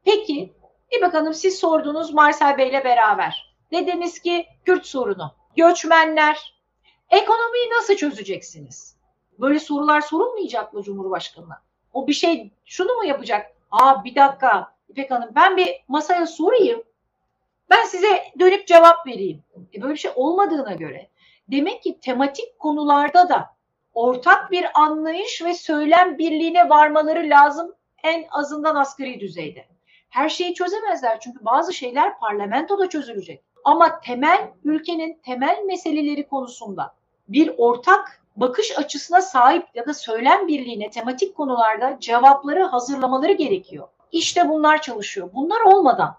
[0.05, 0.53] Peki
[0.93, 3.55] bir bakalım siz sordunuz Marcel Bey ile beraber.
[3.73, 6.55] Dediniz ki Kürt sorunu, göçmenler,
[7.11, 8.97] ekonomiyi nasıl çözeceksiniz?
[9.39, 11.63] Böyle sorular sorulmayacak mı Cumhurbaşkanı'na?
[11.95, 13.53] O bir şey şunu mu yapacak?
[13.71, 16.83] Aa bir dakika İpek Hanım ben bir masaya sorayım.
[17.71, 19.43] Ben size dönüp cevap vereyim.
[19.75, 21.09] E böyle bir şey olmadığına göre
[21.49, 23.55] demek ki tematik konularda da
[23.95, 29.67] ortak bir anlayış ve söylem birliğine varmaları lazım en azından asgari düzeyde.
[30.09, 33.43] Her şeyi çözemezler çünkü bazı şeyler parlamentoda çözülecek.
[33.65, 36.95] Ama temel ülkenin temel meseleleri konusunda
[37.29, 43.89] bir ortak bakış açısına sahip ya da söylem birliğine tematik konularda cevapları hazırlamaları gerekiyor.
[44.13, 45.31] İşte bunlar çalışıyor.
[45.35, 46.17] Bunlar olmadan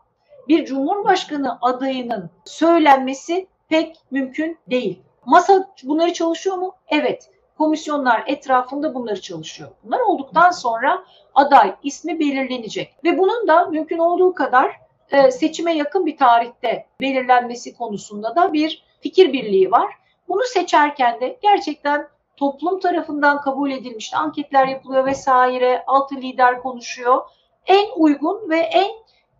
[0.47, 4.99] bir cumhurbaşkanı adayının söylenmesi pek mümkün değil.
[5.25, 6.75] Masa bunları çalışıyor mu?
[6.87, 7.29] Evet.
[7.57, 9.69] Komisyonlar etrafında bunları çalışıyor.
[9.83, 11.05] Bunlar olduktan sonra
[11.35, 14.71] aday ismi belirlenecek ve bunun da mümkün olduğu kadar
[15.11, 20.04] e, seçime yakın bir tarihte belirlenmesi konusunda da bir fikir birliği var.
[20.27, 22.07] Bunu seçerken de gerçekten
[22.37, 27.21] toplum tarafından kabul edilmiş anketler yapılıyor vesaire, altı lider konuşuyor.
[27.65, 28.91] En uygun ve en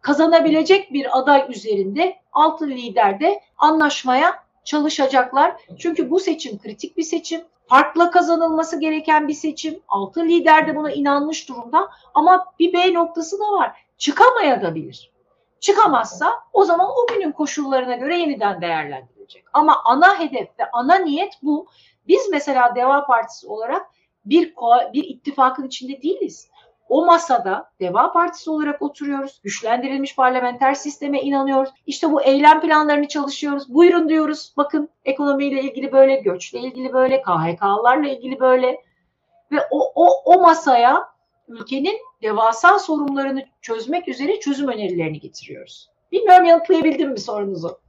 [0.02, 5.56] kazanabilecek bir aday üzerinde altı lider de anlaşmaya çalışacaklar.
[5.80, 7.42] Çünkü bu seçim kritik bir seçim.
[7.68, 9.80] Farkla kazanılması gereken bir seçim.
[9.88, 11.90] Altı lider de buna inanmış durumda.
[12.14, 13.72] Ama bir B noktası da var.
[13.98, 15.12] Çıkamaya da bilir.
[15.60, 19.46] Çıkamazsa o zaman o günün koşullarına göre yeniden değerlendirilir edilecek.
[19.54, 21.68] Ama ana hedef ve ana niyet bu.
[22.08, 23.86] Biz mesela Deva Partisi olarak
[24.26, 24.54] bir
[24.94, 26.50] bir ittifakın içinde değiliz.
[26.90, 29.40] O masada Deva Partisi olarak oturuyoruz.
[29.44, 31.70] Güçlendirilmiş parlamenter sisteme inanıyoruz.
[31.88, 33.74] İşte bu eylem planlarını çalışıyoruz.
[33.74, 34.54] Buyurun diyoruz.
[34.58, 38.82] Bakın ekonomiyle ilgili böyle, göçle ilgili böyle, KHK'larla ilgili böyle.
[39.52, 41.10] Ve o, o, o masaya
[41.48, 45.90] ülkenin devasa sorunlarını çözmek üzere çözüm önerilerini getiriyoruz.
[46.12, 47.85] Bilmiyorum yanıtlayabildim mi sorunuzu?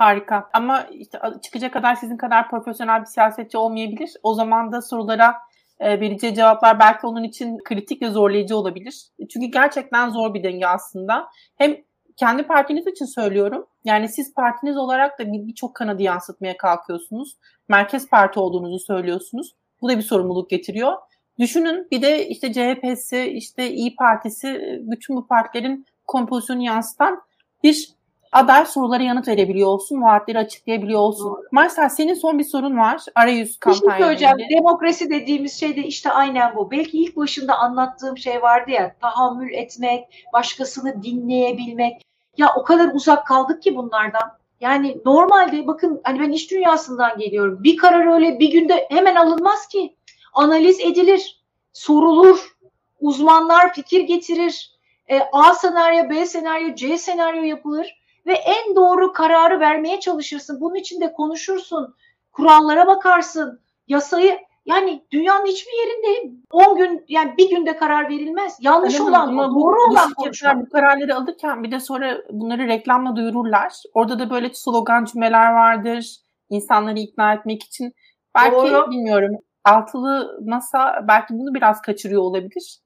[0.00, 0.50] Harika.
[0.52, 4.10] Ama işte çıkacak kadar sizin kadar profesyonel bir siyasetçi olmayabilir.
[4.22, 5.34] O zaman da sorulara
[5.80, 9.08] e, vereceği cevaplar belki onun için kritik ve zorlayıcı olabilir.
[9.30, 11.28] Çünkü gerçekten zor bir denge aslında.
[11.56, 11.76] Hem
[12.16, 13.66] kendi partiniz için söylüyorum.
[13.84, 17.36] Yani siz partiniz olarak da birçok kanadı yansıtmaya kalkıyorsunuz.
[17.68, 19.54] Merkez parti olduğunuzu söylüyorsunuz.
[19.82, 20.92] Bu da bir sorumluluk getiriyor.
[21.38, 27.22] Düşünün bir de işte CHP'si, işte İyi Partisi, bütün bu partilerin kompozisyonu yansıtan
[27.62, 27.99] bir
[28.32, 31.26] aday sorulara yanıt verebiliyor olsun, vaatleri açıklayabiliyor olsun.
[31.26, 31.42] Doğru.
[31.52, 33.04] Marcel senin son bir sorun var.
[33.14, 33.82] Arayüz kampanya.
[33.82, 34.36] Bir şey söyleyeceğim.
[34.58, 36.70] Demokrasi dediğimiz şey de işte aynen bu.
[36.70, 42.02] Belki ilk başında anlattığım şey vardı ya tahammül etmek, başkasını dinleyebilmek.
[42.36, 44.40] Ya o kadar uzak kaldık ki bunlardan.
[44.60, 47.64] Yani normalde bakın hani ben iş dünyasından geliyorum.
[47.64, 49.96] Bir karar öyle bir günde hemen alınmaz ki.
[50.32, 52.56] Analiz edilir, sorulur,
[53.00, 54.70] uzmanlar fikir getirir.
[55.08, 60.60] E, A senaryo, B senaryo, C senaryo yapılır ve en doğru kararı vermeye çalışırsın.
[60.60, 61.94] Bunun için de konuşursun,
[62.32, 68.56] kurallara bakarsın, yasayı yani dünyanın hiçbir yerinde 10 gün yani bir günde karar verilmez.
[68.60, 70.56] Yanlış evet, olan ama doğru bu, olan konuşmak.
[70.56, 73.72] Bu kararları alırken bir de sonra bunları reklamla duyururlar.
[73.94, 76.16] Orada da böyle slogan cümleler vardır.
[76.50, 77.92] İnsanları ikna etmek için.
[78.34, 78.90] Belki doğru.
[78.90, 82.78] bilmiyorum altılı masa belki bunu biraz kaçırıyor olabilir.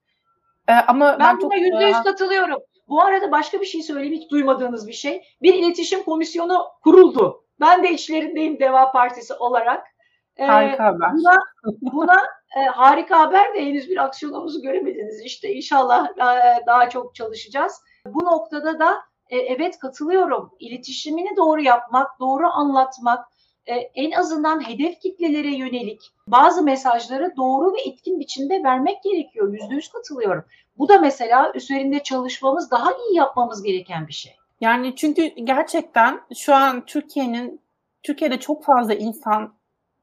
[0.69, 2.59] Ee, ama ben, ben buna yüzde yüz katılıyorum.
[2.95, 5.23] Bu arada başka bir şey söyleyeyim hiç duymadığınız bir şey.
[5.43, 7.45] Bir iletişim komisyonu kuruldu.
[7.61, 9.87] Ben de içlerindeyim Deva Partisi olarak.
[10.37, 11.13] Ee, harika haber.
[11.13, 11.39] Buna,
[11.81, 12.17] buna
[12.57, 15.21] e, harika haber de henüz bir aksiyonumuzu göremediniz.
[15.25, 17.81] İşte inşallah e, daha çok çalışacağız.
[18.07, 20.51] Bu noktada da e, evet katılıyorum.
[20.59, 23.29] İletişimini doğru yapmak, doğru anlatmak,
[23.67, 29.53] e, en azından hedef kitlelere yönelik bazı mesajları doğru ve etkin biçimde vermek gerekiyor.
[29.53, 30.45] Yüzde yüz katılıyorum.
[30.79, 34.37] Bu da mesela üzerinde çalışmamız, daha iyi yapmamız gereken bir şey.
[34.61, 37.61] Yani çünkü gerçekten şu an Türkiye'nin
[38.03, 39.55] Türkiye'de çok fazla insan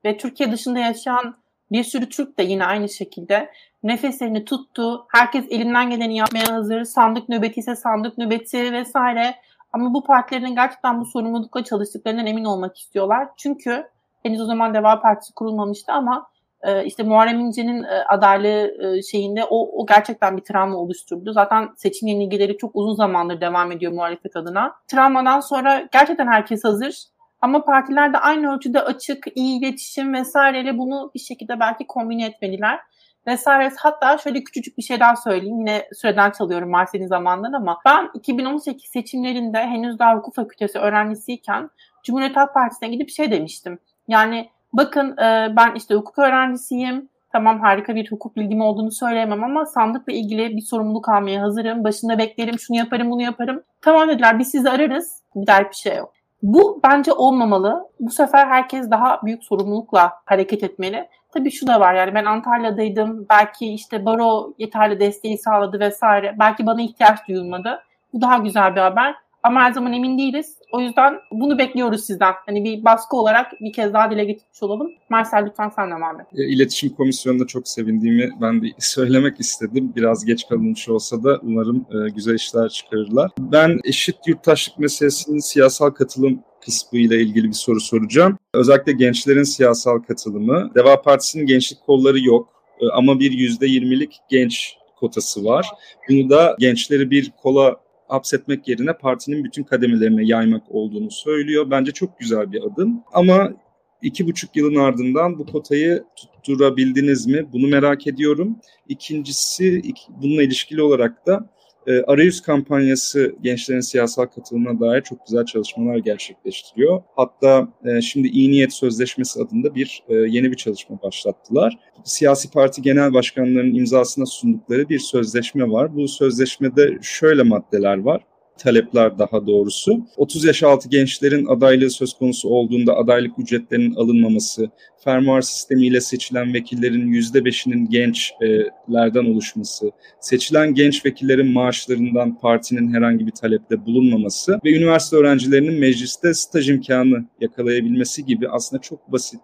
[0.05, 1.35] ve Türkiye dışında yaşayan
[1.71, 3.51] bir sürü Türk de yine aynı şekilde
[3.83, 5.05] nefeslerini tuttu.
[5.07, 6.83] Herkes elinden geleni yapmaya hazır.
[6.83, 9.35] Sandık nöbeti ise sandık nöbeti vesaire.
[9.73, 13.27] Ama bu partilerin gerçekten bu sorumlulukla çalıştıklarından emin olmak istiyorlar.
[13.37, 13.87] Çünkü
[14.23, 16.27] henüz o zaman Deva Partisi kurulmamıştı ama
[16.63, 21.33] e, işte Muharrem İnce'nin e, adaylığı e, şeyinde o, o gerçekten bir travma oluşturdu.
[21.33, 24.73] Zaten seçim yenilgileri çok uzun zamandır devam ediyor muhalefet adına.
[24.87, 26.95] Travmadan sonra gerçekten herkes hazır.
[27.41, 32.79] Ama partiler de aynı ölçüde açık, iyi iletişim vesaireyle bunu bir şekilde belki kombine etmeliler
[33.27, 33.71] vesaire.
[33.77, 35.59] Hatta şöyle küçücük bir şey daha söyleyeyim.
[35.59, 41.69] Yine süreden çalıyorum Marsel'in zamanından ama ben 2018 seçimlerinde henüz daha hukuk fakültesi öğrencisiyken
[42.03, 43.79] Cumhuriyet Halk Partisi'ne gidip şey demiştim.
[44.07, 47.09] Yani bakın e, ben işte hukuk öğrencisiyim.
[47.31, 51.83] Tamam harika bir hukuk bilgim olduğunu söyleyemem ama sandıkla ilgili bir sorumluluk almaya hazırım.
[51.83, 53.63] Başında beklerim, şunu yaparım, bunu yaparım.
[53.81, 55.21] Tamam dediler biz sizi ararız.
[55.35, 56.13] Bir dert bir şey yok.
[56.43, 57.87] Bu bence olmamalı.
[57.99, 61.07] Bu sefer herkes daha büyük sorumlulukla hareket etmeli.
[61.33, 63.25] Tabii şu da var yani ben Antalya'daydım.
[63.29, 66.35] Belki işte baro yeterli desteği sağladı vesaire.
[66.39, 67.83] Belki bana ihtiyaç duyulmadı.
[68.13, 69.15] Bu daha güzel bir haber.
[69.43, 70.57] Ama her zaman emin değiliz.
[70.71, 72.33] O yüzden bunu bekliyoruz sizden.
[72.45, 74.91] Hani bir baskı olarak bir kez daha dile getirmiş olalım.
[75.09, 76.27] Marcel lütfen sen devam et.
[76.33, 79.93] İletişim Komisyonu'nda çok sevindiğimi ben de söylemek istedim.
[79.95, 83.31] Biraz geç kalınmış olsa da umarım e, güzel işler çıkarırlar.
[83.39, 88.37] Ben eşit yurttaşlık meselesinin siyasal katılım kısmı ile ilgili bir soru soracağım.
[88.53, 90.71] Özellikle gençlerin siyasal katılımı.
[90.75, 95.67] Deva Partisi'nin gençlik kolları yok e, ama bir yüzde yirmilik genç kotası var.
[96.09, 97.75] Bunu da gençleri bir kola
[98.11, 101.71] hapsetmek yerine partinin bütün kademelerine yaymak olduğunu söylüyor.
[101.71, 103.03] Bence çok güzel bir adım.
[103.13, 103.53] Ama
[104.01, 107.47] iki buçuk yılın ardından bu kotayı tutturabildiniz mi?
[107.53, 108.59] Bunu merak ediyorum.
[108.87, 109.81] İkincisi
[110.21, 111.49] bununla ilişkili olarak da
[111.87, 117.01] e, arayüz kampanyası gençlerin siyasal katılımına dair çok güzel çalışmalar gerçekleştiriyor.
[117.15, 121.79] Hatta e, şimdi İyi Niyet Sözleşmesi adında bir e, yeni bir çalışma başlattılar.
[122.03, 125.95] Siyasi parti genel başkanlarının imzasına sundukları bir sözleşme var.
[125.95, 128.21] Bu sözleşmede şöyle maddeler var
[128.57, 130.05] talepler daha doğrusu.
[130.17, 134.69] 30 yaş altı gençlerin adaylığı söz konusu olduğunda adaylık ücretlerinin alınmaması,
[135.03, 143.85] fermuar sistemiyle seçilen vekillerin %5'inin gençlerden oluşması, seçilen genç vekillerin maaşlarından partinin herhangi bir talepte
[143.85, 149.41] bulunmaması ve üniversite öğrencilerinin mecliste staj imkanı yakalayabilmesi gibi aslında çok basit,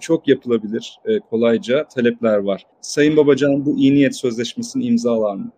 [0.00, 2.62] çok yapılabilir e, kolayca talepler var.
[2.80, 5.52] Sayın Babacan bu iyi niyet sözleşmesini imzalar mı?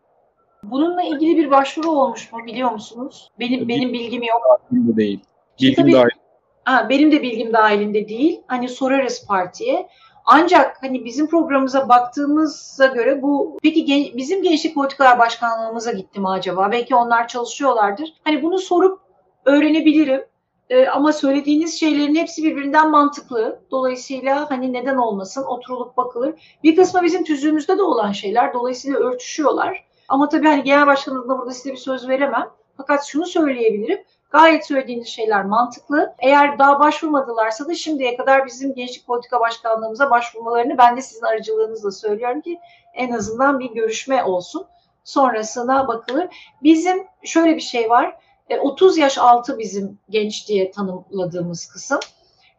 [0.63, 3.31] Bununla ilgili bir başvuru olmuş mu biliyor musunuz?
[3.41, 4.61] Benim Bil, benim bilgim yok.
[4.71, 5.21] Bilgim değil.
[5.61, 6.09] Bilgim tabii, dahil.
[6.65, 8.41] Ha, benim de bilgim dahilinde değil.
[8.47, 9.89] Hani sorarız partiye.
[10.25, 16.29] Ancak hani bizim programımıza baktığımıza göre bu peki gen, bizim Gençlik Politikalar Başkanlığımıza gitti mi
[16.29, 16.73] acaba?
[16.73, 18.15] Belki onlar çalışıyorlardır.
[18.25, 19.01] Hani bunu sorup
[19.45, 20.25] öğrenebilirim.
[20.71, 23.61] Ee, ama söylediğiniz şeylerin hepsi birbirinden mantıklı.
[23.71, 26.59] Dolayısıyla hani neden olmasın oturulup bakılır.
[26.65, 28.55] Bir kısmı bizim tüzüğümüzde de olan şeyler.
[28.55, 29.88] Dolayısıyla örtüşüyorlar.
[30.09, 32.51] Ama tabii hani genel başkanlığında burada size bir söz veremem.
[32.77, 34.05] Fakat şunu söyleyebilirim.
[34.31, 36.15] Gayet söylediğiniz şeyler mantıklı.
[36.19, 41.91] Eğer daha başvurmadılarsa da şimdiye kadar bizim Gençlik Politika Başkanlığımıza başvurmalarını ben de sizin aracılığınızla
[41.91, 42.61] söylüyorum ki
[42.95, 44.67] en azından bir görüşme olsun.
[45.05, 46.29] Sonrasına bakılır.
[46.63, 48.19] Bizim şöyle bir şey var.
[48.61, 52.01] 30 e, yaş altı bizim genç diye tanımladığımız kısım.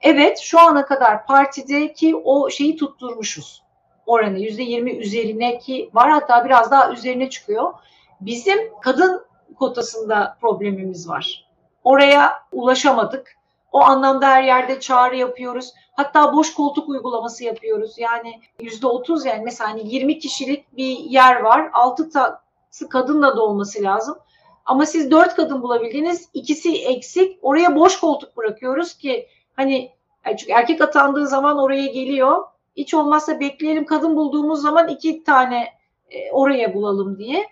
[0.02, 3.64] Evet şu ana kadar partideki o şeyi tutturmuşuz.
[4.10, 7.74] Oranı %20 üzerine ki var hatta biraz daha üzerine çıkıyor.
[8.22, 11.50] Bizim kadın kotasında problemimiz var.
[11.84, 13.36] Oraya ulaşamadık.
[13.72, 15.74] O anlamda her yerde çağrı yapıyoruz.
[15.92, 17.98] Hatta boş koltuk uygulaması yapıyoruz.
[17.98, 21.70] Yani yüzde otuz yani mesela hani 20 kişilik bir yer var.
[21.74, 24.18] Altı tası kadınla da olması lazım.
[24.66, 26.30] Ama siz dört kadın bulabildiniz.
[26.34, 27.40] ikisi eksik.
[27.42, 29.92] Oraya boş koltuk bırakıyoruz ki hani
[30.38, 32.44] çünkü erkek atandığı zaman oraya geliyor.
[32.78, 35.68] Hiç olmazsa bekleyelim kadın bulduğumuz zaman iki tane
[36.10, 37.46] e, oraya bulalım diye.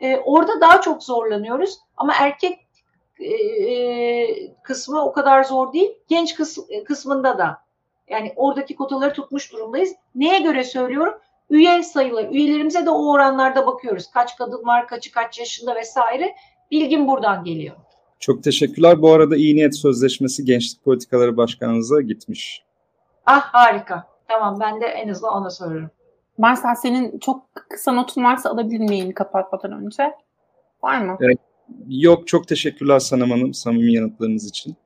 [0.00, 1.78] E, orada daha çok zorlanıyoruz.
[1.96, 2.66] Ama erkek
[3.18, 3.34] e,
[3.72, 5.90] e, kısmı o kadar zor değil.
[6.08, 7.58] Genç kıs, e, kısmında da
[8.08, 9.92] yani oradaki kotaları tutmuş durumdayız.
[10.14, 11.14] Neye göre söylüyorum?
[11.50, 12.32] Üye sayıları.
[12.32, 14.10] Üyelerimize de o oranlarda bakıyoruz.
[14.10, 16.34] Kaç kadın var, kaçı kaç yaşında vesaire.
[16.70, 17.76] Bilgim buradan geliyor.
[18.20, 19.02] Çok teşekkürler.
[19.02, 22.62] Bu arada iyi niyet sözleşmesi Gençlik Politikaları Başkanınıza gitmiş.
[23.26, 24.11] Ah harika.
[24.32, 25.90] Tamam ben de en azından ona sorarım.
[26.38, 30.12] Marsal senin çok kısa notun varsa alabilir miyim kapatmadan önce?
[30.82, 31.16] Var mı?
[31.20, 31.38] Evet.
[31.88, 34.76] Yok çok teşekkürler Sanem Hanım samimi yanıtlarınız için.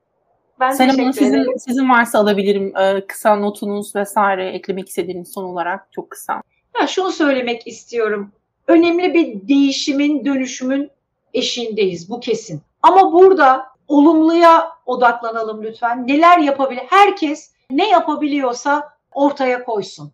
[0.59, 5.87] Ben Sanem Hanım sizin, sizin varsa alabilirim ee, kısa notunuz vesaire eklemek istediğiniz son olarak
[5.91, 6.41] çok kısa.
[6.81, 8.31] Ya şunu söylemek istiyorum.
[8.67, 10.91] Önemli bir değişimin, dönüşümün
[11.33, 12.61] eşiğindeyiz bu kesin.
[12.81, 16.07] Ama burada olumluya odaklanalım lütfen.
[16.07, 16.83] Neler yapabilir?
[16.89, 20.11] Herkes ne yapabiliyorsa ortaya koysun.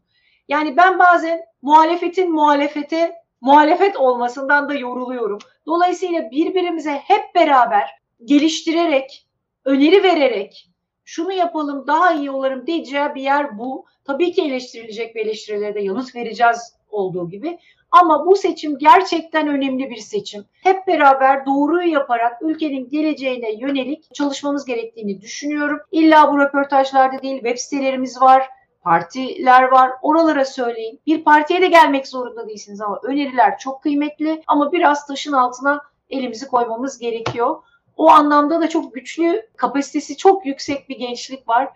[0.47, 5.39] Yani ben bazen muhalefetin muhalefete muhalefet olmasından da yoruluyorum.
[5.66, 7.89] Dolayısıyla birbirimize hep beraber
[8.26, 9.28] geliştirerek,
[9.66, 10.70] öneri vererek
[11.06, 13.86] şunu yapalım daha iyi olarım diyeceği bir yer bu.
[14.06, 17.60] Tabii ki eleştirilecek ve eleştirilere de yanıt vereceğiz olduğu gibi.
[17.91, 20.45] Ama bu seçim gerçekten önemli bir seçim.
[20.64, 25.80] Hep beraber doğruyu yaparak ülkenin geleceğine yönelik çalışmamız gerektiğini düşünüyorum.
[25.91, 28.49] İlla bu röportajlarda değil web sitelerimiz var
[28.84, 29.92] partiler var.
[30.02, 31.00] Oralara söyleyin.
[31.08, 36.48] Bir partiye de gelmek zorunda değilsiniz ama öneriler çok kıymetli ama biraz taşın altına elimizi
[36.48, 37.56] koymamız gerekiyor.
[37.98, 41.70] O anlamda da çok güçlü, kapasitesi çok yüksek bir gençlik var.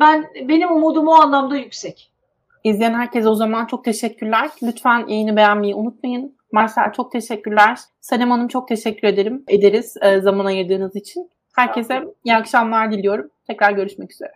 [0.00, 2.10] Ben benim umudum o anlamda yüksek.
[2.64, 4.50] İzleyen herkese o zaman çok teşekkürler.
[4.62, 6.36] Lütfen yayını beğenmeyi unutmayın.
[6.52, 7.78] Marcel çok teşekkürler.
[8.00, 9.44] Sanem Hanım çok teşekkür ederim.
[9.48, 11.30] Ederiz e, zaman ayırdığınız için.
[11.56, 13.30] Herkese iyi akşamlar diliyorum.
[13.46, 14.32] Tekrar görüşmek üzere.